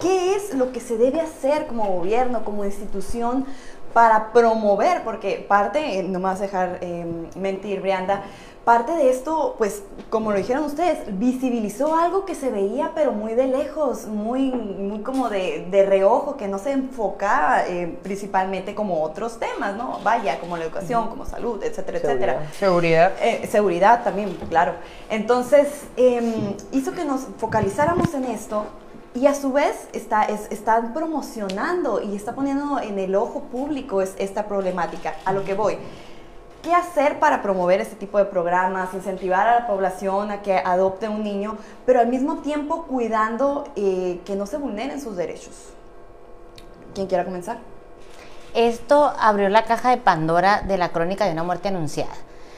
[0.00, 3.46] ¿Qué es lo que se debe hacer como gobierno, como institución,
[3.92, 5.04] para promover?
[5.04, 8.24] Porque parte, eh, no me vas a dejar eh, mentir, Brianda,
[8.66, 13.34] parte de esto, pues, como lo dijeron ustedes, visibilizó algo que se veía, pero muy
[13.34, 19.04] de lejos, muy, muy como de, de reojo, que no se enfocaba eh, principalmente como
[19.04, 20.00] otros temas, ¿no?
[20.02, 22.48] Vaya, como la educación, como salud, etcétera, etcétera.
[22.58, 23.12] Seguridad.
[23.22, 24.72] Eh, seguridad también, claro.
[25.10, 28.64] Entonces, em, hizo que nos focalizáramos en esto
[29.14, 34.02] y a su vez está, es- están promocionando y está poniendo en el ojo público
[34.02, 35.14] es- esta problemática.
[35.24, 35.78] A lo que voy.
[36.66, 41.08] ¿Qué hacer para promover este tipo de programas, incentivar a la población a que adopte
[41.08, 45.52] un niño, pero al mismo tiempo cuidando eh, que no se vulneren sus derechos?
[46.92, 47.58] ¿Quién quiera comenzar?
[48.52, 52.10] Esto abrió la caja de Pandora de la crónica de una muerte anunciada.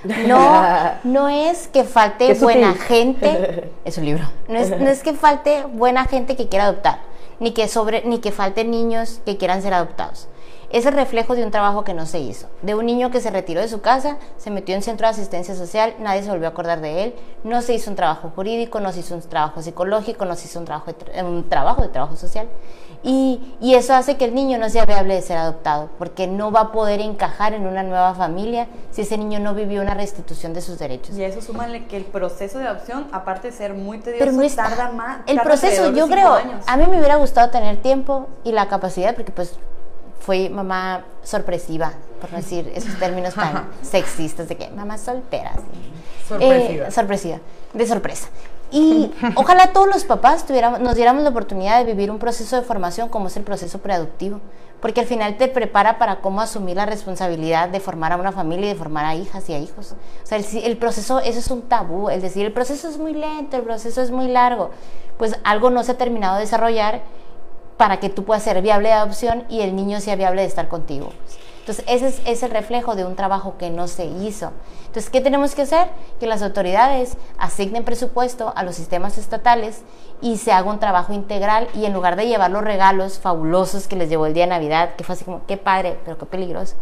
[0.27, 0.63] No,
[1.05, 2.45] no es que falte sutil.
[2.45, 4.25] buena gente, es un libro.
[4.49, 7.01] No es, no es que falte buena gente que quiera adoptar,
[7.41, 10.29] ni que sobre, ni que falte niños que quieran ser adoptados.
[10.71, 13.31] Es el reflejo de un trabajo que no se hizo, de un niño que se
[13.31, 16.51] retiró de su casa, se metió en centro de asistencia social, nadie se volvió a
[16.51, 20.27] acordar de él, no se hizo un trabajo jurídico, no se hizo un trabajo psicológico,
[20.27, 22.49] no se hizo un trabajo de, tra- un trabajo, de trabajo social.
[23.03, 26.51] Y, y eso hace que el niño no sea viable de ser adoptado, porque no
[26.53, 30.53] va a poder encajar en una nueva familia si ese niño no vivió una restitución
[30.53, 31.17] de sus derechos.
[31.17, 34.33] Y a eso súmale que el proceso de adopción, aparte de ser muy tedioso, Pero
[34.37, 34.65] no está.
[34.65, 35.21] tarda más.
[35.27, 36.63] el tarda proceso, yo creo, años.
[36.67, 39.55] a mí me hubiera gustado tener tiempo y la capacidad, porque pues
[40.21, 45.51] fui mamá sorpresiva, por no decir esos términos tan sexistas de que mamá soltera.
[45.51, 46.29] así.
[46.29, 46.89] Sorpresiva.
[46.89, 47.39] Eh, sorpresiva,
[47.73, 48.29] de sorpresa.
[48.71, 52.63] Y ojalá todos los papás tuviéramos, nos diéramos la oportunidad de vivir un proceso de
[52.63, 54.41] formación como es el proceso preadoptivo,
[54.81, 58.67] porque al final te prepara para cómo asumir la responsabilidad de formar a una familia
[58.67, 59.93] y de formar a hijas y a hijos.
[60.23, 63.15] O sea, el, el proceso, eso es un tabú, es decir, el proceso es muy
[63.15, 64.71] lento, el proceso es muy largo,
[65.17, 67.01] pues algo no se ha terminado de desarrollar
[67.79, 70.69] para que tú puedas ser viable de adopción y el niño sea viable de estar
[70.69, 71.11] contigo.
[71.61, 74.53] Entonces, ese es, es el reflejo de un trabajo que no se hizo.
[74.87, 75.89] Entonces, ¿qué tenemos que hacer?
[76.19, 79.83] Que las autoridades asignen presupuesto a los sistemas estatales
[80.21, 83.97] y se haga un trabajo integral y en lugar de llevar los regalos fabulosos que
[83.97, 86.75] les llevó el día de Navidad, que fue así como, qué padre, pero qué peligroso.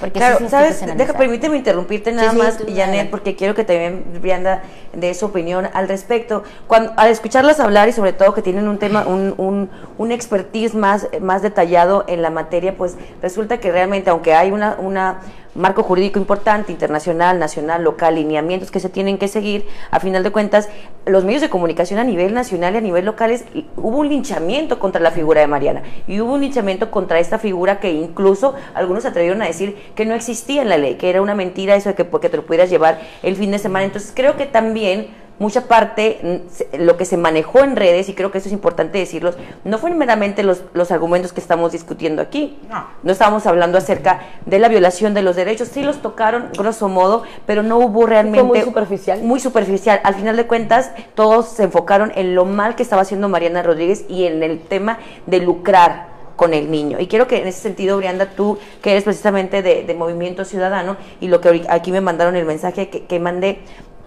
[0.00, 0.96] Porque eso Claro, es ¿sabes?
[0.96, 4.62] Deja, permíteme interrumpirte nada sí, más, tú, Janet, porque quiero que también Brianda
[4.94, 6.42] dé su opinión al respecto.
[6.66, 10.74] Cuando, al escucharlas hablar y sobre todo que tienen un tema, un, un, un expertise
[10.74, 15.18] más, más detallado en la materia, pues resulta que realmente, aunque hay una, una
[15.54, 20.30] marco jurídico importante, internacional, nacional, local, lineamientos que se tienen que seguir, a final de
[20.30, 20.68] cuentas,
[21.06, 23.44] los medios de comunicación a nivel nacional y a nivel local, es-
[23.76, 27.80] hubo un linchamiento contra la figura de Mariana y hubo un linchamiento contra esta figura
[27.80, 31.34] que incluso algunos atrevieron a decir que no existía en la ley, que era una
[31.34, 33.84] mentira eso de que porque te lo pudieras llevar el fin de semana.
[33.86, 35.08] Entonces creo que también
[35.40, 36.42] mucha parte,
[36.78, 39.98] lo que se manejó en redes, y creo que eso es importante decirlos, no fueron
[39.98, 42.58] meramente los, los argumentos que estamos discutiendo aquí.
[42.68, 42.86] No.
[43.02, 47.24] No estábamos hablando acerca de la violación de los derechos, sí los tocaron grosso modo,
[47.46, 48.42] pero no hubo realmente...
[48.44, 49.22] muy superficial.
[49.22, 50.00] Muy superficial.
[50.04, 54.04] Al final de cuentas, todos se enfocaron en lo mal que estaba haciendo Mariana Rodríguez
[54.08, 57.00] y en el tema de lucrar con el niño.
[57.00, 60.96] Y quiero que en ese sentido, Brianda, tú que eres precisamente de, de Movimiento Ciudadano
[61.20, 63.60] y lo que aquí me mandaron el mensaje que, que mandé,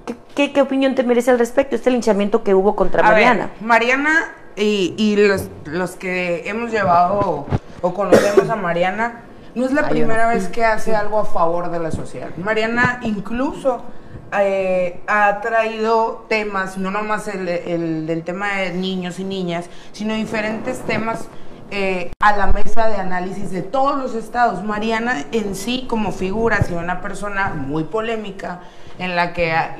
[0.05, 1.75] ¿qué, qué, qué opinión te merece al respecto?
[1.75, 3.49] Este linchamiento que hubo contra A ver, Mariana.
[3.61, 7.45] Mariana y, y los, los que hemos llevado
[7.81, 9.21] o conocemos a Mariana,
[9.55, 10.29] No es la Ay, primera no.
[10.33, 12.29] vez que hace algo a favor de la sociedad.
[12.37, 13.83] Mariana incluso
[14.39, 20.79] eh, ha traído temas, no nomás el, el tema de niños y niñas, sino diferentes
[20.81, 21.27] temas
[21.71, 24.63] eh, a la mesa de análisis de todos los estados.
[24.63, 28.61] Mariana en sí como figura, ha sido una persona muy polémica,
[28.99, 29.75] en la que ah,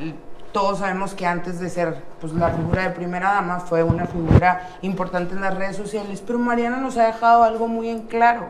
[0.52, 4.70] todos sabemos que antes de ser pues, la figura de primera dama fue una figura
[4.82, 8.50] importante en las redes sociales, pero Mariana nos ha dejado algo muy en claro.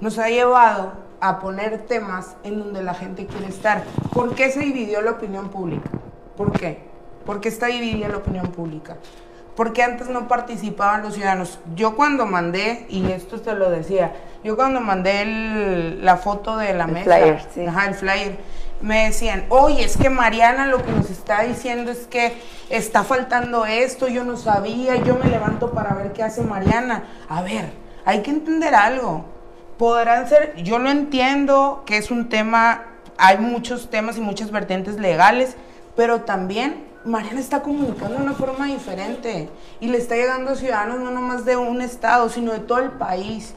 [0.00, 3.82] Nos ha llevado a poner temas en donde la gente quiere estar.
[4.12, 5.88] ¿Por qué se dividió la opinión pública?
[6.36, 6.82] ¿Por qué?
[7.24, 8.96] ¿Por qué está dividida la opinión pública?
[9.56, 11.58] Porque antes no participaban los ciudadanos.
[11.76, 16.74] Yo cuando mandé, y esto te lo decía, yo cuando mandé el- la foto de
[16.74, 17.64] la El mesa, flyer, sí.
[17.64, 18.36] ajá, el flyer,
[18.84, 22.36] me decían, oye, es que Mariana lo que nos está diciendo es que
[22.68, 27.04] está faltando esto, yo no sabía, yo me levanto para ver qué hace Mariana.
[27.26, 27.72] A ver,
[28.04, 29.24] hay que entender algo.
[29.78, 32.84] Podrán ser, yo lo entiendo, que es un tema,
[33.16, 35.56] hay muchos temas y muchas vertientes legales,
[35.96, 39.48] pero también Mariana está comunicando de una forma diferente
[39.80, 42.90] y le está llegando a ciudadanos no nomás de un estado, sino de todo el
[42.90, 43.54] país.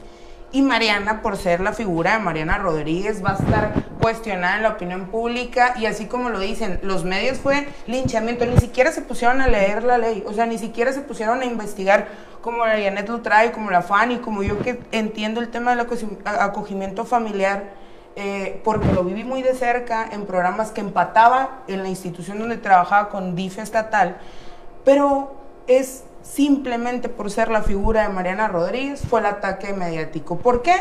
[0.50, 4.70] Y Mariana, por ser la figura de Mariana Rodríguez, va a estar cuestionada en la
[4.70, 5.74] opinión pública.
[5.76, 9.82] Y así como lo dicen, los medios fue linchamiento, ni siquiera se pusieron a leer
[9.82, 12.08] la ley, o sea, ni siquiera se pusieron a investigar
[12.40, 15.86] como la Janet lo trae, como la Fanny, como yo que entiendo el tema del
[16.24, 17.64] acogimiento familiar,
[18.16, 22.56] eh, porque lo viví muy de cerca en programas que empataba en la institución donde
[22.56, 24.16] trabajaba con DIF estatal,
[24.84, 25.34] pero
[25.66, 30.38] es simplemente por ser la figura de Mariana Rodríguez fue el ataque mediático.
[30.38, 30.74] ¿Por qué?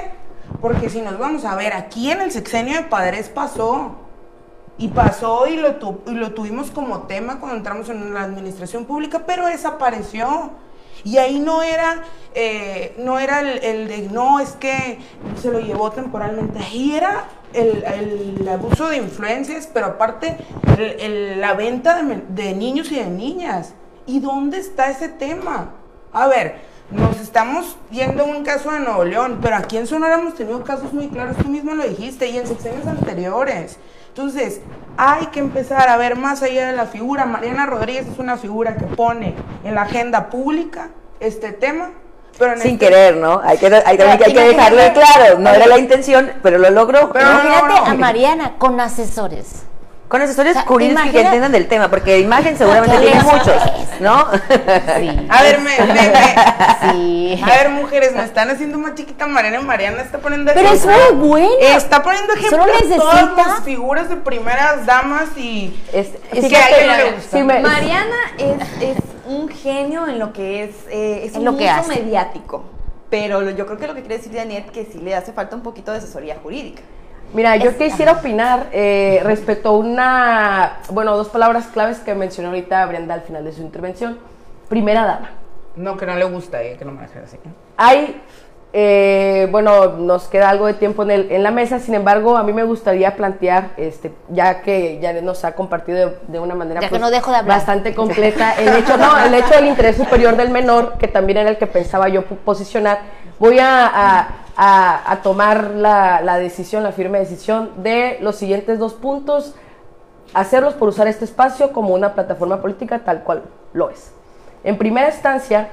[0.62, 3.96] Porque si nos vamos a ver, aquí en el sexenio de Padres pasó.
[4.80, 8.86] Y pasó y lo, tu- y lo tuvimos como tema cuando entramos en la administración
[8.86, 10.52] pública, pero desapareció.
[11.04, 12.04] Y ahí no era,
[12.36, 15.00] eh, no era el, de, no, es que
[15.42, 16.60] se lo llevó temporalmente.
[16.60, 17.84] Ahí era el,
[18.40, 20.38] el abuso de influencias, pero aparte
[21.38, 23.74] la venta de, de niños y de niñas.
[24.08, 25.70] ¿Y dónde está ese tema?
[26.14, 30.16] A ver, nos estamos yendo a un caso de Nuevo León, pero aquí en Sonora
[30.16, 33.78] hemos tenido casos muy claros, tú mismo lo dijiste, y en sexenios anteriores.
[34.08, 34.62] Entonces,
[34.96, 37.26] hay que empezar a ver más allá de la figura.
[37.26, 40.90] Mariana Rodríguez es una figura que pone en la agenda pública
[41.20, 41.92] este tema,
[42.40, 43.42] pero Sin este- querer, ¿no?
[43.44, 45.40] Hay que, hay, hay que dejarlo claro.
[45.40, 47.12] No era la intención, pero lo logró.
[47.12, 47.32] Pero- ¿no?
[47.42, 47.86] Imagínate no, no.
[47.86, 49.67] a Mariana con asesores.
[50.08, 53.24] Con asesores O sea, jurídicos que entiendan del tema, porque de imagen seguramente ¿Qué tiene
[53.24, 53.62] muchos,
[54.00, 54.26] ¿no?
[54.32, 55.28] Sí.
[55.30, 57.42] A ver, me, me- me- Sí.
[57.44, 59.60] a ver, mujeres, me están haciendo más chiquita Mariana.
[59.62, 61.16] Mariana está poniendo Pero es ejemplo.
[61.16, 61.76] muy buena.
[61.76, 66.56] Está poniendo ejemplo Solo a todas necesita- las figuras de primeras damas y Es- que
[66.56, 67.38] a ella no le gusta.
[67.38, 71.46] sí me- Mariana es, es un genio en lo que es, eh, es En un
[71.46, 71.90] lo que hace.
[72.02, 72.64] mediático.
[73.10, 75.64] Pero yo creo que lo que quiere decir Janet que sí le hace falta un
[75.64, 76.82] poquito de asesoría jurídica.
[77.34, 82.50] Mira, yo Es- quisiera opinar eh, respecto a una, bueno, dos palabras claves que mencionó
[82.50, 84.18] ahorita Brenda al final de su intervención.
[84.70, 85.30] Primera dama.
[85.76, 87.38] No, que no le gusta ella, que no me deje así.
[87.78, 88.22] Hay,
[88.74, 92.44] eh, bueno, nos queda algo de tiempo en, el- en la mesa, sin embargo, a
[92.44, 96.80] mí me gustaría plantear, este, ya que ya nos ha compartido de, de una manera
[96.90, 100.94] pues, no de bastante completa, el hecho, no, el hecho del interés superior del menor,
[100.98, 103.00] que también era el que pensaba yo posicionar,
[103.40, 108.80] voy a, a- a- a tomar la, la decisión, la firme decisión de los siguientes
[108.80, 109.54] dos puntos,
[110.34, 113.44] hacerlos por usar este espacio como una plataforma política tal cual
[113.74, 114.12] lo es.
[114.64, 115.70] En primera instancia,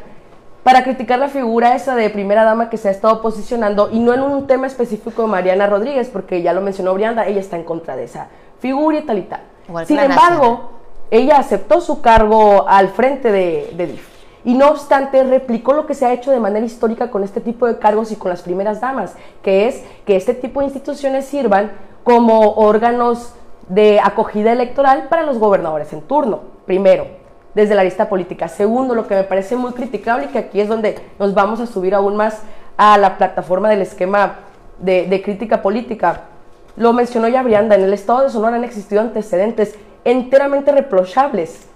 [0.62, 4.14] para criticar la figura esa de primera dama que se ha estado posicionando y no
[4.14, 7.64] en un tema específico de Mariana Rodríguez, porque ya lo mencionó Brianda, ella está en
[7.64, 8.28] contra de esa
[8.60, 9.40] figura y tal y tal.
[9.86, 10.70] Sin embargo,
[11.10, 14.08] ella aceptó su cargo al frente de, de DIF.
[14.44, 17.66] Y no obstante, replicó lo que se ha hecho de manera histórica con este tipo
[17.66, 21.72] de cargos y con las primeras damas, que es que este tipo de instituciones sirvan
[22.04, 23.32] como órganos
[23.68, 27.06] de acogida electoral para los gobernadores en turno, primero,
[27.54, 28.48] desde la lista política.
[28.48, 31.66] Segundo, lo que me parece muy criticable y que aquí es donde nos vamos a
[31.66, 32.42] subir aún más
[32.76, 34.40] a la plataforma del esquema
[34.78, 36.22] de, de crítica política.
[36.76, 41.68] Lo mencionó ya Brianda, en el estado de Sonora han existido antecedentes enteramente reprochables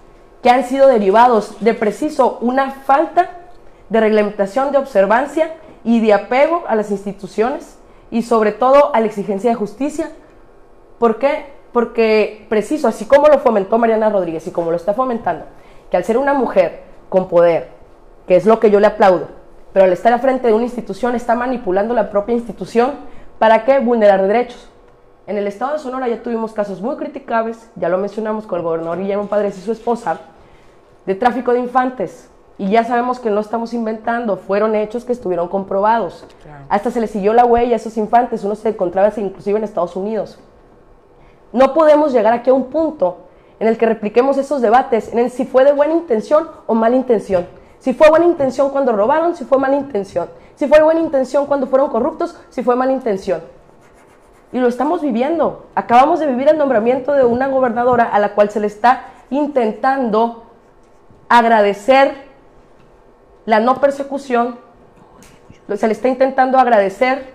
[0.43, 3.31] que han sido derivados de preciso una falta
[3.89, 7.79] de reglamentación de observancia y de apego a las instituciones
[8.11, 10.11] y sobre todo a la exigencia de justicia.
[10.99, 11.47] ¿Por qué?
[11.73, 15.45] Porque preciso, así como lo fomentó Mariana Rodríguez y como lo está fomentando,
[15.91, 17.69] que al ser una mujer con poder,
[18.27, 19.29] que es lo que yo le aplaudo,
[19.73, 22.93] pero al estar al frente de una institución está manipulando la propia institución
[23.39, 24.69] para qué vulnerar derechos.
[25.29, 28.65] En el estado de Sonora ya tuvimos casos muy criticables, ya lo mencionamos con el
[28.65, 30.19] gobernador Guillermo Padres y su esposa,
[31.05, 35.49] de tráfico de infantes, Y ya sabemos que no estamos inventando, fueron hechos que estuvieron
[35.49, 36.25] comprobados.
[36.71, 39.97] Hasta se le siguió la huella a esos infantes, uno se encontraba inclusive en Estados
[39.97, 40.39] Unidos.
[41.53, 43.19] No podemos llegar aquí a un punto
[43.61, 46.97] en el que repliquemos esos debates, en el si fue de buena intención o mala
[46.97, 47.47] intención.
[47.81, 50.31] Si fue buena intención cuando robaron, si fue mala intención.
[50.57, 53.43] Si fue buena intención cuando fueron corruptos, si fue mala intención.
[54.53, 55.67] Y lo estamos viviendo.
[55.75, 60.45] Acabamos de vivir el nombramiento de una gobernadora a la cual se le está intentando
[61.29, 62.29] agradecer
[63.45, 64.59] la no persecución,
[65.75, 67.35] se le está intentando agradecer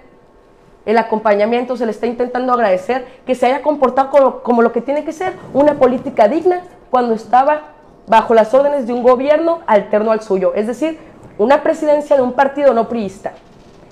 [0.86, 5.06] el acompañamiento, se le está intentando agradecer que se haya comportado como, lo que tiene
[5.06, 7.62] que ser, una política digna cuando estaba
[8.08, 11.00] bajo las órdenes de un gobierno alterno al suyo, es decir,
[11.38, 13.34] una presidencia de un partido no priista.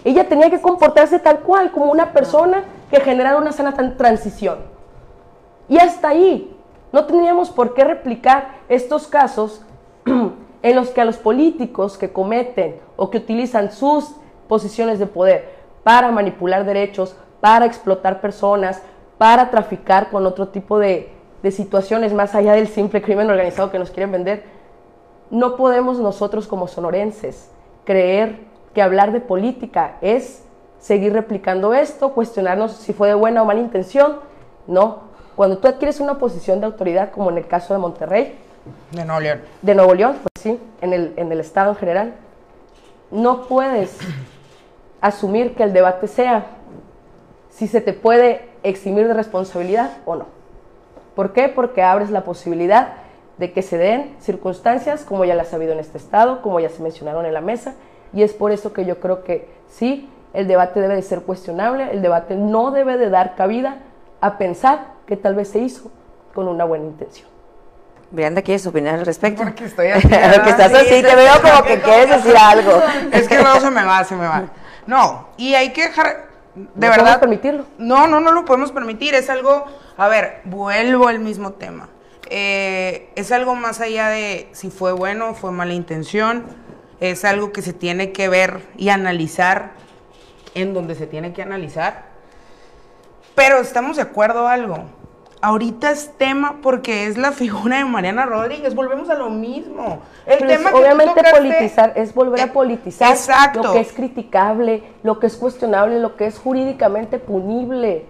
[0.04, 4.60] Ella tenía que comportarse tal cual, como una persona que generara una sana transición.
[5.68, 6.56] Y hasta ahí,
[6.92, 9.64] no teníamos por qué replicar estos casos
[10.06, 14.12] en los que a los políticos que cometen o que utilizan sus
[14.48, 18.82] posiciones de poder para manipular derechos, para explotar personas,
[19.18, 21.10] para traficar con otro tipo de,
[21.50, 24.44] situaciones más allá del simple crimen organizado que nos quieren vender,
[25.32, 27.50] no podemos nosotros como sonorenses
[27.84, 28.40] creer
[28.76, 30.46] que hablar de política es
[30.82, 34.18] seguir replicando esto, cuestionarnos si fue de buena o mala intención.
[34.68, 35.04] No,
[35.36, 38.38] cuando tú adquieres una posición de autoridad, como en el caso de Monterrey,
[38.92, 39.42] de Nuevo León.
[39.62, 42.14] De Nuevo León, pues sí, en el, en el Estado en general.
[43.10, 43.98] No puedes
[45.02, 46.46] asumir que el debate sea
[47.50, 50.28] si se te puede eximir de responsabilidad o no.
[51.16, 51.50] ¿Por qué?
[51.50, 52.94] Porque abres la posibilidad
[53.38, 56.70] de que se den circunstancias como ya las ha habido en este Estado, como ya
[56.70, 57.74] se mencionaron en la mesa,
[58.14, 61.92] y es por eso que yo creo que sí, el debate debe de ser cuestionable,
[61.92, 63.80] el debate no debe de dar cabida
[64.22, 65.92] a pensar que tal vez se hizo
[66.34, 67.28] con una buena intención.
[68.12, 69.44] Miranda, ¿quieres opinar al respecto?
[69.44, 70.08] Porque estoy así.
[70.08, 72.82] Porque estás así, te veo como que quieres decir algo.
[73.12, 74.44] Es que luego se me va, se me va.
[74.86, 77.20] No, y hay que dejar, de ¿No verdad.
[77.20, 77.66] permitirlo?
[77.78, 79.16] No, no, no lo podemos permitir.
[79.16, 79.66] Es algo,
[79.98, 81.88] a ver, vuelvo al mismo tema.
[82.30, 86.46] Eh, es algo más allá de si fue bueno o fue mala intención.
[87.00, 89.72] Es algo que se tiene que ver y analizar
[90.56, 92.06] en donde se tiene que analizar.
[93.36, 94.86] Pero estamos de acuerdo algo
[95.42, 98.74] ahorita es tema porque es la figura de Mariana Rodríguez.
[98.76, 100.02] Volvemos a lo mismo.
[100.26, 103.18] El tema que obviamente politizar es volver a eh, politizar
[103.56, 108.06] lo que es criticable, lo que es cuestionable, lo que es jurídicamente punible.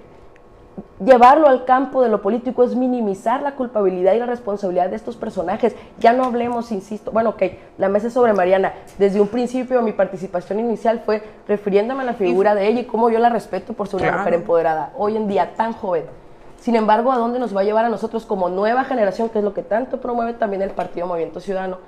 [1.04, 5.18] Llevarlo al campo de lo político es minimizar la culpabilidad y la responsabilidad de estos
[5.18, 5.76] personajes.
[6.00, 7.44] Ya no hablemos, insisto, bueno, ok,
[7.78, 8.74] la mesa es sobre Mariana.
[8.98, 13.10] Desde un principio mi participación inicial fue refiriéndome a la figura de ella y cómo
[13.10, 14.94] yo la respeto por ser una mujer empoderada.
[14.98, 16.21] Hoy en día tan joven
[16.62, 19.44] sin embargo, ¿a dónde nos va a llevar a nosotros como nueva generación, que es
[19.44, 21.80] lo que tanto promueve también el Partido Movimiento Ciudadano?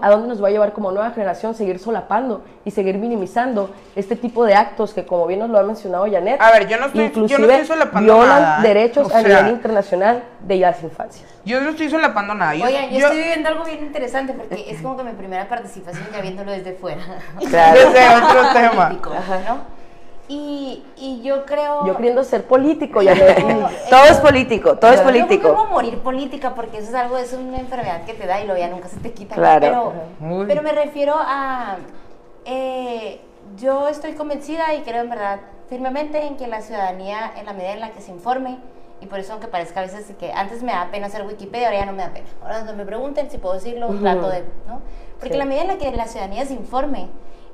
[0.00, 4.16] ¿A dónde nos va a llevar como nueva generación seguir solapando y seguir minimizando este
[4.16, 6.86] tipo de actos que, como bien nos lo ha mencionado Janet, a ver, yo no
[6.86, 7.62] estoy, inclusive
[8.00, 8.68] violan ¿eh?
[8.68, 11.28] derechos a nivel internacional de las infancias?
[11.44, 12.54] Yo no estoy solapando nada.
[12.54, 16.06] Yo, Oigan, yo, estoy viviendo algo bien interesante porque es como que mi primera participación
[16.10, 17.02] ya viéndolo desde fuera.
[17.50, 17.80] Claro.
[17.80, 18.98] Desde otro tema.
[19.48, 19.81] ¿no?
[20.28, 21.84] Y, y, yo creo...
[21.86, 23.14] Yo queriendo ser político, ya
[23.90, 25.48] todo es político, todo es político.
[25.48, 28.46] Yo no morir política porque eso es algo, es una enfermedad que te da y
[28.46, 29.34] luego ya nunca se te quita.
[29.34, 29.92] Claro.
[30.20, 31.76] Pero, pero me refiero a...
[32.44, 33.20] Eh,
[33.56, 37.72] yo estoy convencida y creo en verdad firmemente en que la ciudadanía, en la medida
[37.72, 38.58] en la que se informe,
[39.00, 41.80] y por eso aunque parezca a veces que antes me da pena hacer Wikipedia, ahora
[41.80, 42.26] ya no me da pena.
[42.40, 44.44] Ahora cuando me pregunten si puedo decirlo, trato de...
[44.68, 44.80] ¿no?
[45.18, 47.08] Porque en la medida en la que la ciudadanía se informe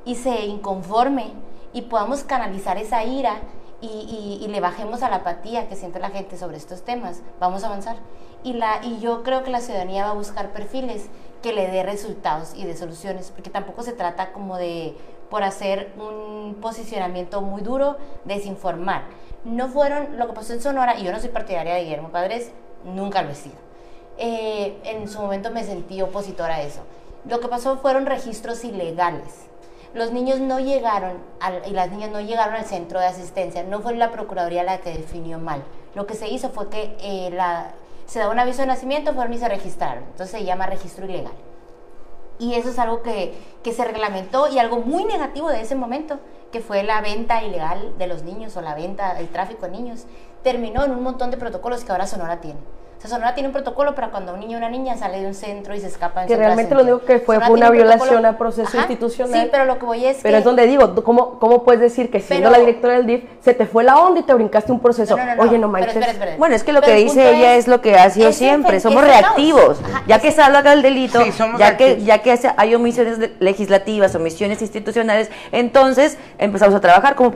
[0.04, 1.32] y se inconforme,
[1.72, 3.40] y podamos canalizar esa ira
[3.80, 7.68] y, le bajemos a la apatía que siente la gente sobre estos temas, vamos a
[7.68, 7.96] avanzar.
[8.42, 11.08] Y, la, y yo creo que la ciudadanía va a buscar perfiles
[11.42, 14.96] que le dé resultados y de soluciones, porque tampoco se trata como de
[15.30, 19.02] por hacer un posicionamiento muy duro, desinformar.
[19.44, 22.50] No fueron, lo que pasó en Sonora, y yo no soy partidaria de Guillermo Padres,
[22.84, 23.56] nunca lo he sido.
[24.16, 26.80] Eh, en su momento me sentí opositora a eso.
[27.28, 29.47] Lo que pasó fueron registros ilegales
[29.94, 31.18] los niños no llegaron
[31.66, 33.62] y las niñas no llegaron al centro de asistencia.
[33.62, 35.62] No fue la Procuraduría la que definió mal.
[35.94, 37.36] Lo que se hizo fue que eh,
[38.06, 40.04] se da un aviso de nacimiento, fueron y se registraron.
[40.04, 41.32] Entonces se llama registro ilegal.
[42.38, 46.20] Y eso es algo que, que se reglamentó y algo muy negativo de ese momento,
[46.52, 50.04] que fue la venta ilegal de los niños o la venta, el tráfico de niños,
[50.42, 52.60] terminó en un montón de protocolos que ahora Sonora tiene.
[52.98, 55.28] O sea, Sonora tiene un protocolo para cuando un niño o una niña sale de
[55.28, 57.72] un centro y se escapa Que realmente lo único que fue Sonora fue una un
[57.76, 59.40] violación protocolo- a proceso institucional.
[59.42, 60.38] Sí, pero lo que voy es Pero que...
[60.38, 63.22] es donde digo, ¿tú ¿cómo, ¿cómo puedes decir que siendo Pero- la directora del DIF
[63.40, 65.16] se te fue la onda y te brincaste un proceso?
[65.16, 65.94] No, no, no, Oye, no pero manches.
[65.94, 66.34] espera, espera.
[66.38, 68.80] Bueno, es que lo Pero que el dice ella es, lo que ha sido siempre,
[68.80, 69.78] somos reactivos.
[69.80, 74.12] Ajá, ya es- que salga el delito, Sí, ya que ya que hay omisiones legislativas,
[74.16, 77.30] omisiones institucionales, entonces empezamos a trabajar, como,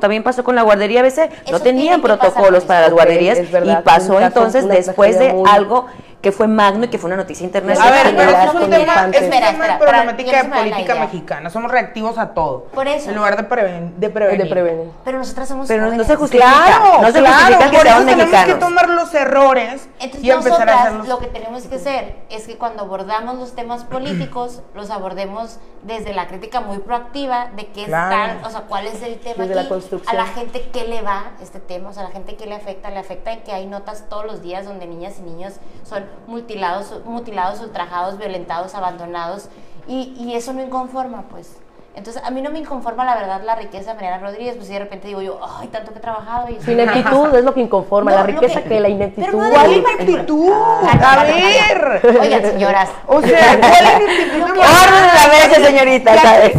[0.00, 4.64] también pasó con la guardería ABC, no tenían protocolos para las guarderías y pasó entonces
[4.64, 4.74] una
[5.06, 5.86] después de algo
[6.20, 7.92] que fue magno y que fue una noticia A internacional.
[7.92, 10.56] ver, pero eso es un tema, es Espera, tema espera, de para- problemática de la
[10.56, 11.50] política mexicana.
[11.50, 12.64] Somos reactivos a todo.
[12.74, 13.10] Por eso.
[13.10, 14.42] En lugar de, preven- de prevenir.
[14.42, 14.90] de prevenir.
[15.04, 17.82] Pero nosotras somos Pero no se justifica, Claro, no se claro, justifica que por eso
[17.84, 18.54] seamos tenemos mexicanos.
[18.54, 21.08] que tomar los errores Entonces y empezar a nosotras hacerlos.
[21.08, 26.12] lo que tenemos que hacer es que cuando abordamos los temas políticos, los abordemos desde
[26.14, 28.32] la crítica muy proactiva de qué Claro.
[28.32, 30.12] están, o sea, cuál es el tema Desde la aquí, construcción.
[30.16, 32.56] a la gente qué le va este tema, o sea, a la gente qué le
[32.56, 35.54] afecta, le afecta en que hay notas todos los días donde niñas y niños
[35.84, 39.48] son mutilados, mutilados, ultrajados, violentados, abandonados
[39.86, 41.56] y, y eso no inconforma, pues.
[41.94, 44.72] Entonces, a mí no me inconforma la verdad la riqueza de Mariana Rodríguez, pues si
[44.74, 47.60] de repente digo yo, ay, tanto que he trabajado y Su ineptitud es lo que
[47.60, 49.32] inconforma, No, la riqueza que- que, la pero ineptitud.
[49.36, 50.52] no de ¿Cuál la ineptitud?
[50.52, 52.18] Ah, A ver.
[52.20, 52.90] Oigan, señoras.
[53.08, 54.60] O sea, ¿cuál ineptitud?
[54.62, 56.52] a mesa, señorita, Ya ¿sabes?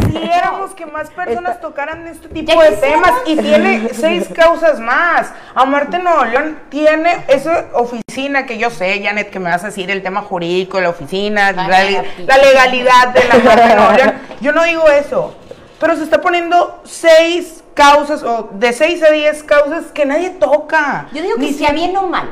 [0.80, 5.30] Que más personas tocaran este tipo de temas y tiene seis causas más.
[5.54, 9.90] Amarte Nuevo León tiene esa oficina que yo sé, Janet, que me vas a decir
[9.90, 11.98] el tema jurídico la oficina, la, papi.
[12.24, 14.14] la legalidad de la Amarte Nuevo León.
[14.40, 15.34] Yo no digo eso,
[15.78, 21.08] pero se está poniendo seis causas o de seis a diez causas que nadie toca.
[21.12, 22.30] Yo digo que Ni si bien o mal,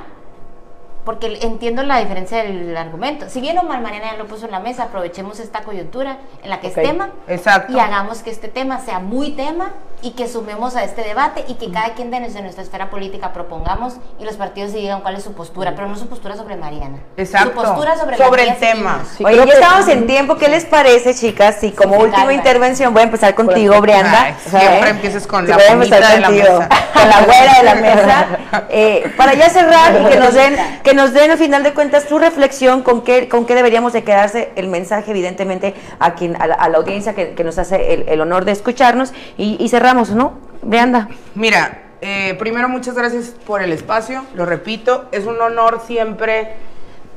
[1.08, 3.30] porque entiendo la diferencia del argumento.
[3.30, 6.50] Si bien o mal Mariana ya lo puso en la mesa, aprovechemos esta coyuntura en
[6.50, 7.72] la que es tema Exacto.
[7.72, 9.70] y hagamos que este tema sea muy tema
[10.02, 13.94] y que sumemos a este debate y que cada quien desde nuestra esfera política propongamos
[14.20, 16.98] y los partidos se digan cuál es su postura, pero no su postura sobre Mariana.
[17.16, 17.48] Exacto.
[17.50, 19.02] Su postura sobre, Sobre el y tema.
[19.16, 20.36] Sí, Oye, ya que- estamos en tiempo.
[20.36, 21.56] ¿Qué les parece, chicas?
[21.60, 22.32] Si como Sí, última calma.
[22.34, 24.22] intervención voy a empezar contigo, Brianda.
[24.24, 26.68] Ay, siempre empieces con Sí, la bonita de la mesa.
[26.98, 28.26] Con la güera de la mesa.
[28.70, 32.06] Eh, para ya cerrar y que nos den, que nos den al final de cuentas
[32.06, 36.46] tu reflexión con qué, con qué deberíamos de quedarse el mensaje, evidentemente, a quien, a
[36.48, 39.12] la, a la audiencia que, que nos hace el, el honor de escucharnos.
[39.36, 40.34] Y, y cerramos, ¿no?
[40.60, 41.08] Brianda.
[41.34, 46.56] Mira, eh, primero muchas gracias por el espacio, lo repito, es un honor siempre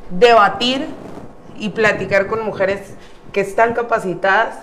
[0.09, 0.87] debatir
[1.57, 2.93] y platicar con mujeres
[3.33, 4.55] que están capacitadas.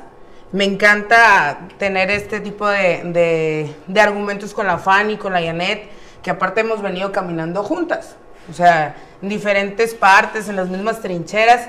[0.53, 5.91] Me encanta tener este tipo de, de- argumentos con la Fanny, con la Janet,
[6.23, 8.17] que aparte hemos venido caminando juntas,
[8.51, 11.69] o sea, en diferentes partes, en las mismas trincheras.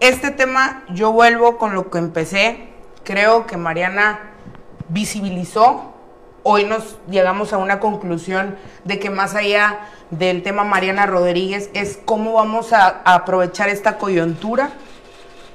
[0.00, 2.68] Este tema yo vuelvo con lo que empecé,
[3.02, 4.26] creo que Mariana
[4.90, 5.92] visibilizó
[6.42, 9.80] hoy nos llegamos a una conclusión de que más allá
[10.10, 14.70] del tema Mariana Rodríguez es cómo vamos a, aprovechar esta coyuntura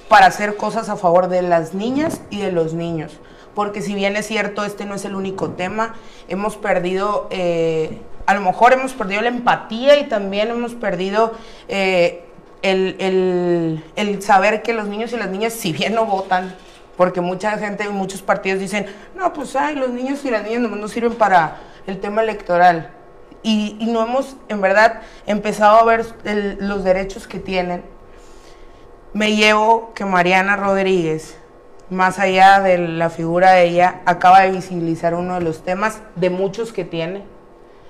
[0.09, 3.19] para hacer cosas a favor de las niñas y de los niños.
[3.55, 5.95] Porque si bien es cierto, este no es el único tema,
[6.27, 11.33] hemos perdido, eh, a lo mejor hemos perdido la empatía y también hemos perdido
[11.67, 12.23] eh,
[12.61, 16.55] el- el saber que los niños y las niñas, si bien no votan,
[16.97, 18.85] porque mucha gente, muchos partidos dicen,
[19.15, 22.89] no, pues ay, los niños y las niñas nomás no sirven para el tema electoral.
[23.43, 27.83] Y, y no hemos, en verdad, empezado a ver el- los derechos que tienen
[29.13, 31.37] me llevo que Mariana Rodríguez,
[31.89, 36.29] más allá de la figura de ella, acaba de visibilizar uno de los temas de
[36.29, 37.23] muchos que tiene.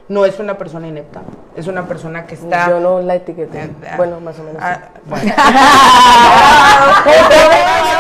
[0.08, 1.22] No es una persona inepta,
[1.56, 2.70] es una persona que está...
[2.70, 3.64] Yo no la etiqueté.
[3.64, 4.62] Eh, ah, Bueno, más o menos.
[4.62, 4.82] ah,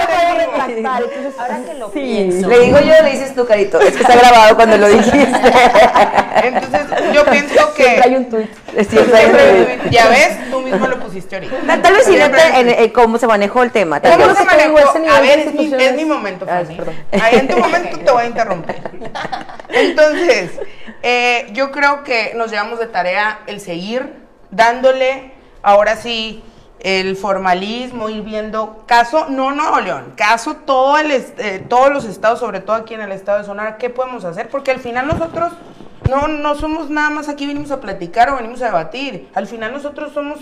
[1.38, 1.99] Ahora que lo Sí.
[1.99, 2.47] pienso.
[2.47, 3.80] Le digo yo, le dices tú, Carito.
[3.80, 5.28] Es que está grabado cuando lo dijiste.
[6.43, 6.82] Entonces,
[7.13, 8.18] yo pienso Siempre hay que...
[8.18, 8.49] un tuit.
[8.89, 9.89] Siempre hay un tweet.
[9.91, 11.82] ya ves, tú mismo lo pusiste ahorita.
[11.82, 13.99] Tal vez sí en, en cómo se manejó el tema.
[14.01, 14.80] ¿Cómo se digo, manejó?
[14.80, 16.76] ese nivel A ver, es mi, instituciones- es mi momento, Ah, Fanny.
[16.76, 16.95] perdón.
[17.22, 18.76] Ahí en tu momento te voy a interrumpir.
[19.70, 20.51] Entonces,
[21.03, 24.13] eh, yo creo que nos llevamos de tarea el seguir
[24.51, 25.32] dándole,
[25.63, 26.43] ahora sí,
[26.86, 32.39] el formalismo, ir viendo caso, no Nuevo León, caso todo el, eh, todos los estados,
[32.39, 34.49] sobre todo aquí en el estado de Sonora, ¿qué podemos hacer?
[34.49, 35.51] Porque al final nosotros
[36.07, 39.31] no, no somos nada más aquí venimos a platicar o venimos a debatir.
[39.33, 40.38] Al final nosotros somos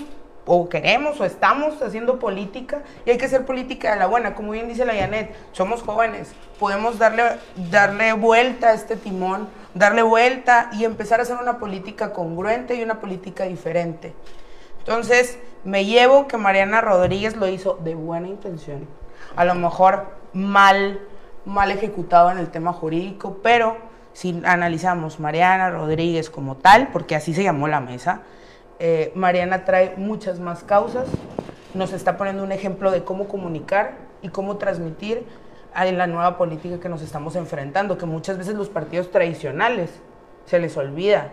[0.46, 4.52] o queremos o estamos haciendo política y hay que hacer política de la buena, como
[4.52, 7.24] bien dice la Janet, somos jóvenes, podemos darle,
[7.72, 12.84] darle vuelta a este timón, darle vuelta y empezar a hacer una política congruente y
[12.84, 14.14] una política diferente.
[14.86, 18.86] Entonces, me llevo que Mariana Rodríguez lo hizo de buena intención,
[19.36, 21.00] a lo mejor mal,
[21.46, 23.78] mal ejecutado en el tema jurídico, pero
[24.12, 28.22] si analizamos Mariana Rodríguez como tal, porque así se llamó la mesa,
[28.80, 31.08] Eh, Mariana trae muchas más causas,
[31.74, 35.26] nos está poniendo un ejemplo de cómo comunicar y cómo transmitir
[35.76, 39.90] en la nueva política que nos estamos enfrentando, que muchas veces los partidos tradicionales
[40.46, 41.32] se les olvida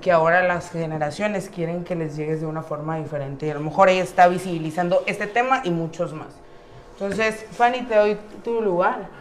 [0.00, 3.60] que ahora las generaciones quieren que les llegues de una forma diferente y a lo
[3.60, 6.28] mejor ella está visibilizando este tema y muchos más.
[6.92, 9.19] Entonces, Fanny, te doy tu lugar.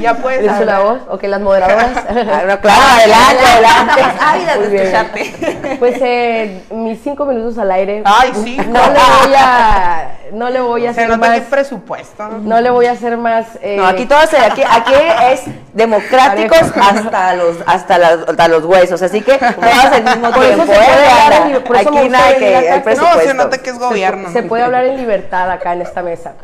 [0.00, 0.50] Ya puedes.
[0.50, 1.00] ¿Es la voz?
[1.08, 1.90] Ok, las moderadoras.
[2.02, 4.02] claro, claro, adelante, adelante.
[4.20, 5.76] Ávidas de escucharte.
[5.78, 8.02] Pues eh, mis cinco minutos al aire.
[8.04, 8.56] Ay, sí.
[8.56, 11.40] No le voy a, no le voy a hacer no más.
[11.42, 12.28] presupuesto.
[12.28, 13.46] No le voy a hacer más.
[13.62, 14.94] Eh, no, aquí todo se, aquí, aquí
[15.30, 15.42] es
[15.72, 19.00] democráticos hasta los, hasta, hasta los huesos.
[19.02, 20.64] Así que todas al mismo por tiempo.
[20.64, 23.18] Eso se puede hablar en, por eso aquí nada que el presupuesto.
[23.18, 24.30] No, se nota que es gobierno.
[24.32, 26.34] Se, puede hablar en libertad acá en esta mesa.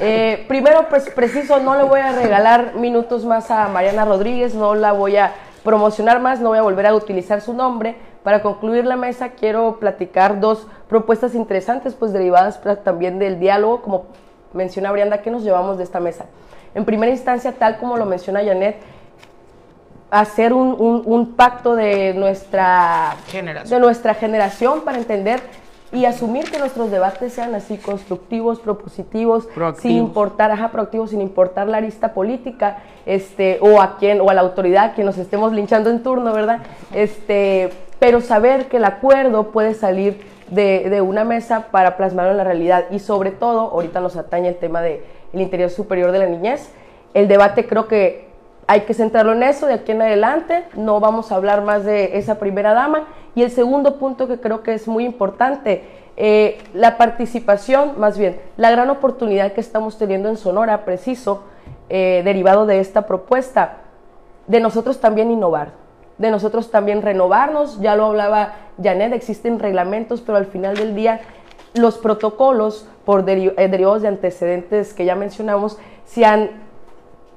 [0.00, 4.74] Eh, primero, pues preciso, no le voy a regalar minutos más a Mariana Rodríguez, no
[4.74, 5.32] la voy a
[5.64, 7.96] promocionar más, no voy a volver a utilizar su nombre.
[8.22, 14.06] Para concluir la mesa quiero platicar dos propuestas interesantes, pues derivadas también del diálogo, como
[14.52, 16.26] menciona Brianda, que nos llevamos de esta mesa.
[16.74, 18.76] En primera instancia, tal como lo menciona Janet,
[20.10, 25.40] hacer un, un, pacto de nuestra, de nuestra generación para entender
[25.92, 31.66] y asumir que nuestros debates sean así constructivos, propositivos, sin importar, ajá, proactivos, sin importar
[31.66, 35.88] la arista política, este, o a quien, o a la autoridad que nos estemos linchando
[35.90, 36.60] en turno, ¿verdad?
[36.92, 40.20] Este, pero saber que el acuerdo puede salir
[40.50, 44.48] de, de una mesa para plasmarlo en la realidad y sobre todo, ahorita nos atañe
[44.48, 45.00] el tema del
[45.32, 46.70] el interior superior de la niñez,
[47.14, 48.28] el debate creo que
[48.66, 52.18] hay que centrarlo en eso de aquí en adelante, no vamos a hablar más de
[52.18, 53.08] esa primera dama.
[53.34, 55.84] Y el segundo punto que creo que es muy importante,
[56.16, 61.44] eh, la participación, más bien, la gran oportunidad que estamos teniendo en Sonora, preciso,
[61.88, 63.78] eh, derivado de esta propuesta,
[64.48, 65.72] de nosotros también innovar,
[66.18, 71.20] de nosotros también renovarnos, ya lo hablaba Janet, existen reglamentos, pero al final del día
[71.74, 76.50] los protocolos por eh, derivados de antecedentes que ya mencionamos se han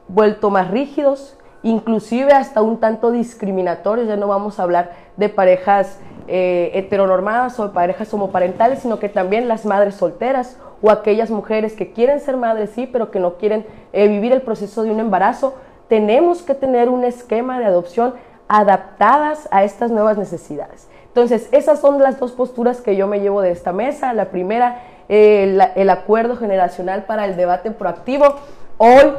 [0.07, 5.99] vuelto más rígidos, inclusive hasta un tanto discriminatorios, ya no vamos a hablar de parejas
[6.27, 11.73] eh, heteronormadas o de parejas homoparentales, sino que también las madres solteras o aquellas mujeres
[11.73, 14.99] que quieren ser madres, sí, pero que no quieren eh, vivir el proceso de un
[14.99, 15.55] embarazo,
[15.87, 18.13] tenemos que tener un esquema de adopción
[18.47, 20.87] adaptadas a estas nuevas necesidades.
[21.07, 24.13] Entonces, esas son las dos posturas que yo me llevo de esta mesa.
[24.13, 28.35] La primera, eh, el acuerdo generacional para el debate proactivo.
[28.77, 29.11] Hoy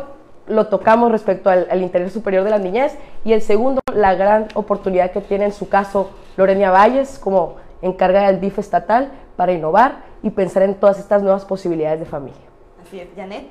[0.46, 5.12] lo tocamos respecto al, interés superior de la niñez y el segundo, la gran oportunidad
[5.12, 10.30] que tiene en su caso Lorena Valles como encargada del DIF estatal para innovar y
[10.30, 12.42] pensar en todas estas nuevas posibilidades de familia.
[12.86, 13.46] Así es, Janet.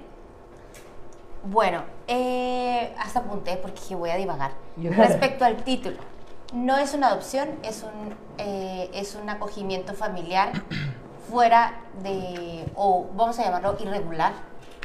[1.44, 4.52] Bueno, eh, hasta apunté porque voy a divagar.
[4.78, 5.98] Respecto al título,
[6.54, 10.52] no es una adopción, es un, eh, es un acogimiento familiar
[11.30, 11.74] fuera
[12.04, 14.34] de, o vamos a llamarlo irregular,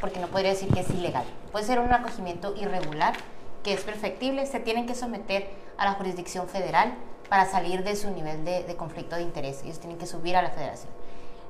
[0.00, 1.24] porque no podría decir que es ilegal.
[1.52, 3.14] Puede ser un acogimiento irregular,
[3.62, 6.94] que es perfectible, se tienen que someter a la jurisdicción federal
[7.28, 9.62] para salir de su nivel de, conflicto de interés.
[9.64, 10.90] Ellos tienen que subir a la federación.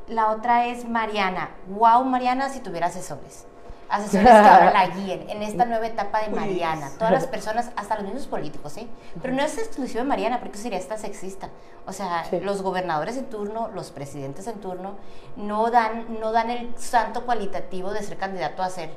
[0.08, 1.50] La otra es Mariana.
[1.66, 3.46] Wow, Mariana, si tuviera asesores
[3.88, 6.90] asesores que ahora la guíen en esta nueva etapa de Mariana.
[6.98, 8.88] Todas las personas, hasta los mismos políticos, ¿sí?
[9.20, 11.50] Pero no es exclusivo de Mariana, porque sería esta sexista.
[11.86, 14.96] O sea, los gobernadores en turno, los presidentes en turno,
[15.36, 18.90] no dan, no dan el santo cualitativo de ser candidato a ser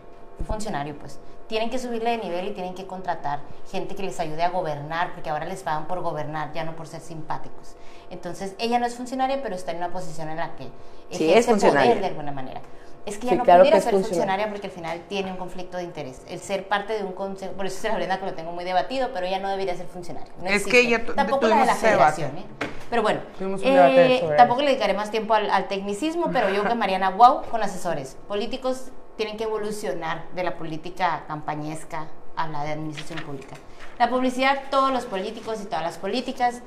[0.46, 1.20] funcionario, pues.
[1.48, 3.40] Tienen que subirle de nivel y tienen que contratar
[3.72, 6.88] gente que les ayude a gobernar, porque ahora les pagan por gobernar, ya no por
[6.88, 7.76] ser simpáticos.
[8.12, 10.70] Entonces, ella no es funcionaria, pero está en una posición en la que
[11.12, 11.90] sí, es funcionaria.
[11.90, 12.62] poder de alguna manera
[13.06, 16.22] es que ya no pudiera ser funcionaria porque al final tiene un conflicto de interés.
[16.28, 18.64] El ser parte de un consejo, por eso es la Brenda que lo tengo muy
[18.64, 20.32] debatido, pero ella no debería ser funcionaria.
[20.46, 22.46] es que ella tampoco la de la federación, ¿eh?
[22.90, 23.22] Pero bueno,
[23.62, 28.18] eh, tampoco le dedicaré más tiempo al, tecnicismo, pero yo que Mariana Wow con asesores
[28.28, 33.56] políticos tienen que evolucionar de la política campañesca a la de administración pública.
[34.00, 36.62] La publicidad, todos los políticos y todas las políticas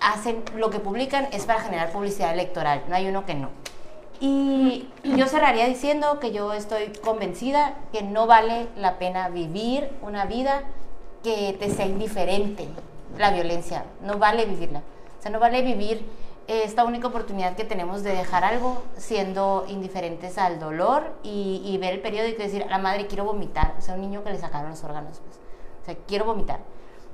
[0.00, 3.50] hacen lo que publican es para generar publicidad electoral, no hay uno que no.
[4.20, 10.24] Y yo cerraría diciendo que yo estoy convencida que no vale la pena vivir una
[10.24, 10.62] vida
[11.22, 12.68] que te sea indiferente
[13.18, 13.84] la violencia.
[14.02, 14.80] No vale vivirla.
[15.18, 16.06] O sea, no vale vivir
[16.46, 22.00] esta única oportunidad que tenemos de dejar algo siendo indiferentes al dolor y, ver el
[22.00, 23.74] periódico y decir, a la madre quiero vomitar.
[23.78, 25.20] O sea, un niño que le sacaron los órganos.
[25.20, 25.38] Pues.
[25.82, 26.60] O sea, quiero vomitar.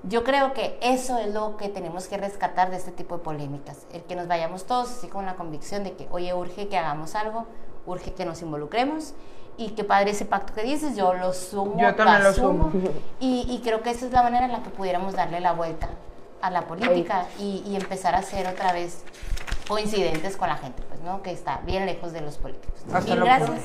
[0.02, 3.86] Yo creo que eso es lo que tenemos que rescatar de este tipo de polémicas,
[3.92, 7.14] el que nos vayamos todos así con la convicción de que, oye, urge que hagamos
[7.14, 7.46] algo,
[7.86, 9.12] urge que nos involucremos
[9.58, 12.72] y que padre ese pacto que dices, yo lo sumo, yo también lo sumo.
[13.20, 15.90] Y, creo que esa es la manera en la que pudiéramos darle la vuelta
[16.40, 19.04] a la política y, empezar a hacer otra vez
[19.68, 21.22] coincidentes con la gente, pues, ¿no?
[21.22, 22.80] Que está bien lejos de los políticos.
[22.90, 23.60] Hasta lo gracias.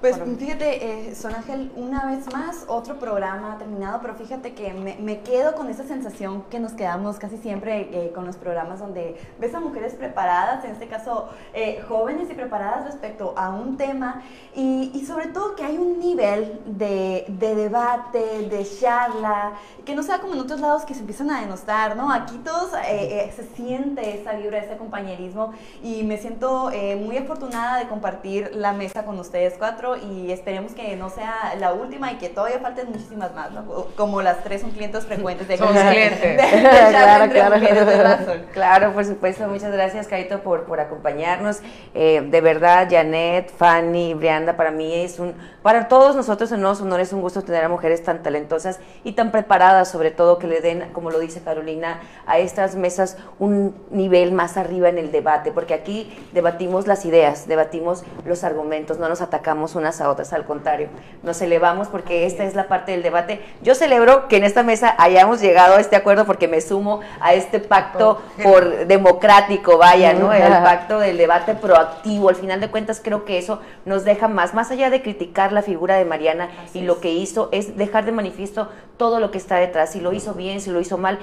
[0.00, 4.96] Pues fíjate, eh, Son Ángel, una vez más, otro programa terminado, pero fíjate que me,
[4.96, 9.16] me quedo con esa sensación que nos quedamos casi siempre eh, con los programas donde
[9.38, 14.22] ves a mujeres preparadas, en este caso eh, jóvenes y preparadas respecto a un tema
[14.54, 19.52] y, y sobre todo que hay un nivel de, de debate, de charla,
[19.86, 22.12] que no sea como en otros lados que se empiezan a denostar, ¿no?
[22.12, 28.50] Aquí todos se siente esa vibra, ese compañerismo y me siento muy afortunada de compartir
[28.54, 32.58] la mesa con ustedes cuatro y esperemos que no sea la última y que todavía
[32.58, 33.64] falten muchísimas más, ¿no?
[33.66, 36.20] Co- Como las tres son clientes frecuentes de clientes.
[36.20, 37.84] de- de charla claro, claro.
[37.86, 38.44] de.
[38.52, 39.46] Claro, por supuesto.
[39.48, 41.60] Muchas gracias, Carito, por, por acompañarnos.
[41.94, 46.80] Eh, de verdad, Janet, Fanny, Brianda, para mí es un, para todos nosotros en Nuevos
[46.80, 50.46] Honores es un gusto tener a mujeres tan talentosas y tan preparadas, sobre todo que
[50.46, 55.10] le den, como lo dice Carolina, a estas mesas un nivel más arriba en el
[55.12, 60.32] debate, porque aquí debatimos las ideas, debatimos los argumentos, no nos atacamos unas a otras,
[60.32, 60.88] al contrario,
[61.22, 63.40] nos elevamos porque esta es la parte del debate.
[63.62, 67.34] Yo celebro que en esta mesa hayamos llegado a este acuerdo porque me sumo a
[67.34, 70.32] este pacto por democrático, vaya, ¿no?
[70.32, 72.28] El pacto del debate proactivo.
[72.28, 75.62] Al final de cuentas creo que eso nos deja más, más allá de criticar la
[75.62, 79.56] figura de Mariana y lo que hizo es dejar de manifiesto todo lo que está
[79.56, 81.18] detrás, si lo hizo bien, si lo hizo mal,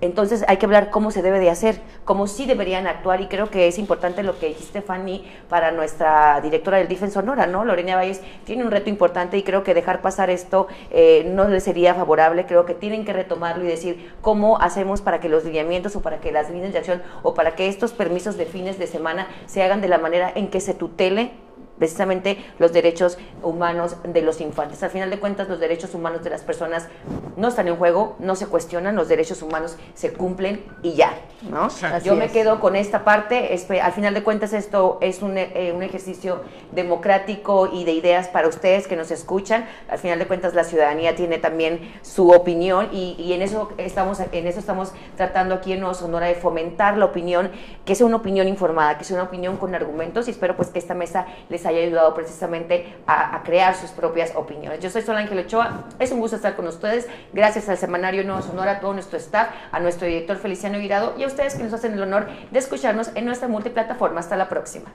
[0.00, 3.50] entonces hay que hablar cómo se debe de hacer, cómo sí deberían actuar y creo
[3.50, 7.64] que es importante lo que dijiste Fanny para nuestra directora del DIF en Sonora, ¿no?
[7.64, 11.60] Lorena Valles tiene un reto importante y creo que dejar pasar esto eh, no le
[11.60, 15.96] sería favorable, creo que tienen que retomarlo y decir cómo hacemos para que los lineamientos
[15.96, 18.86] o para que las líneas de acción o para que estos permisos de fines de
[18.86, 21.32] semana se hagan de la manera en que se tutele
[21.78, 24.82] precisamente los derechos humanos de los infantes.
[24.82, 26.88] Al final de cuentas, los derechos humanos de las personas
[27.36, 31.12] no están en juego, no se cuestionan, los derechos humanos se cumplen y ya,
[31.50, 31.64] ¿no?
[31.64, 32.32] Así Yo me es.
[32.32, 37.68] quedo con esta parte, al final de cuentas esto es un, eh, un ejercicio democrático
[37.72, 41.38] y de ideas para ustedes que nos escuchan, al final de cuentas la ciudadanía tiene
[41.38, 45.94] también su opinión y, y en, eso estamos, en eso estamos tratando aquí en Nuevo
[45.94, 47.50] Sonora de fomentar la opinión,
[47.84, 50.78] que sea una opinión informada, que sea una opinión con argumentos y espero pues que
[50.78, 54.80] esta mesa les haya ayudado precisamente a, crear sus propias opiniones.
[54.80, 58.42] Yo soy Sol Ángel Ochoa, es un gusto estar con ustedes, gracias al Semanario Nuevo
[58.42, 61.72] Sonora, a todo nuestro staff, a nuestro director Feliciano Virado y a ustedes que nos
[61.72, 64.20] hacen el honor de escucharnos en nuestra multiplataforma.
[64.20, 64.92] Hasta la próxima.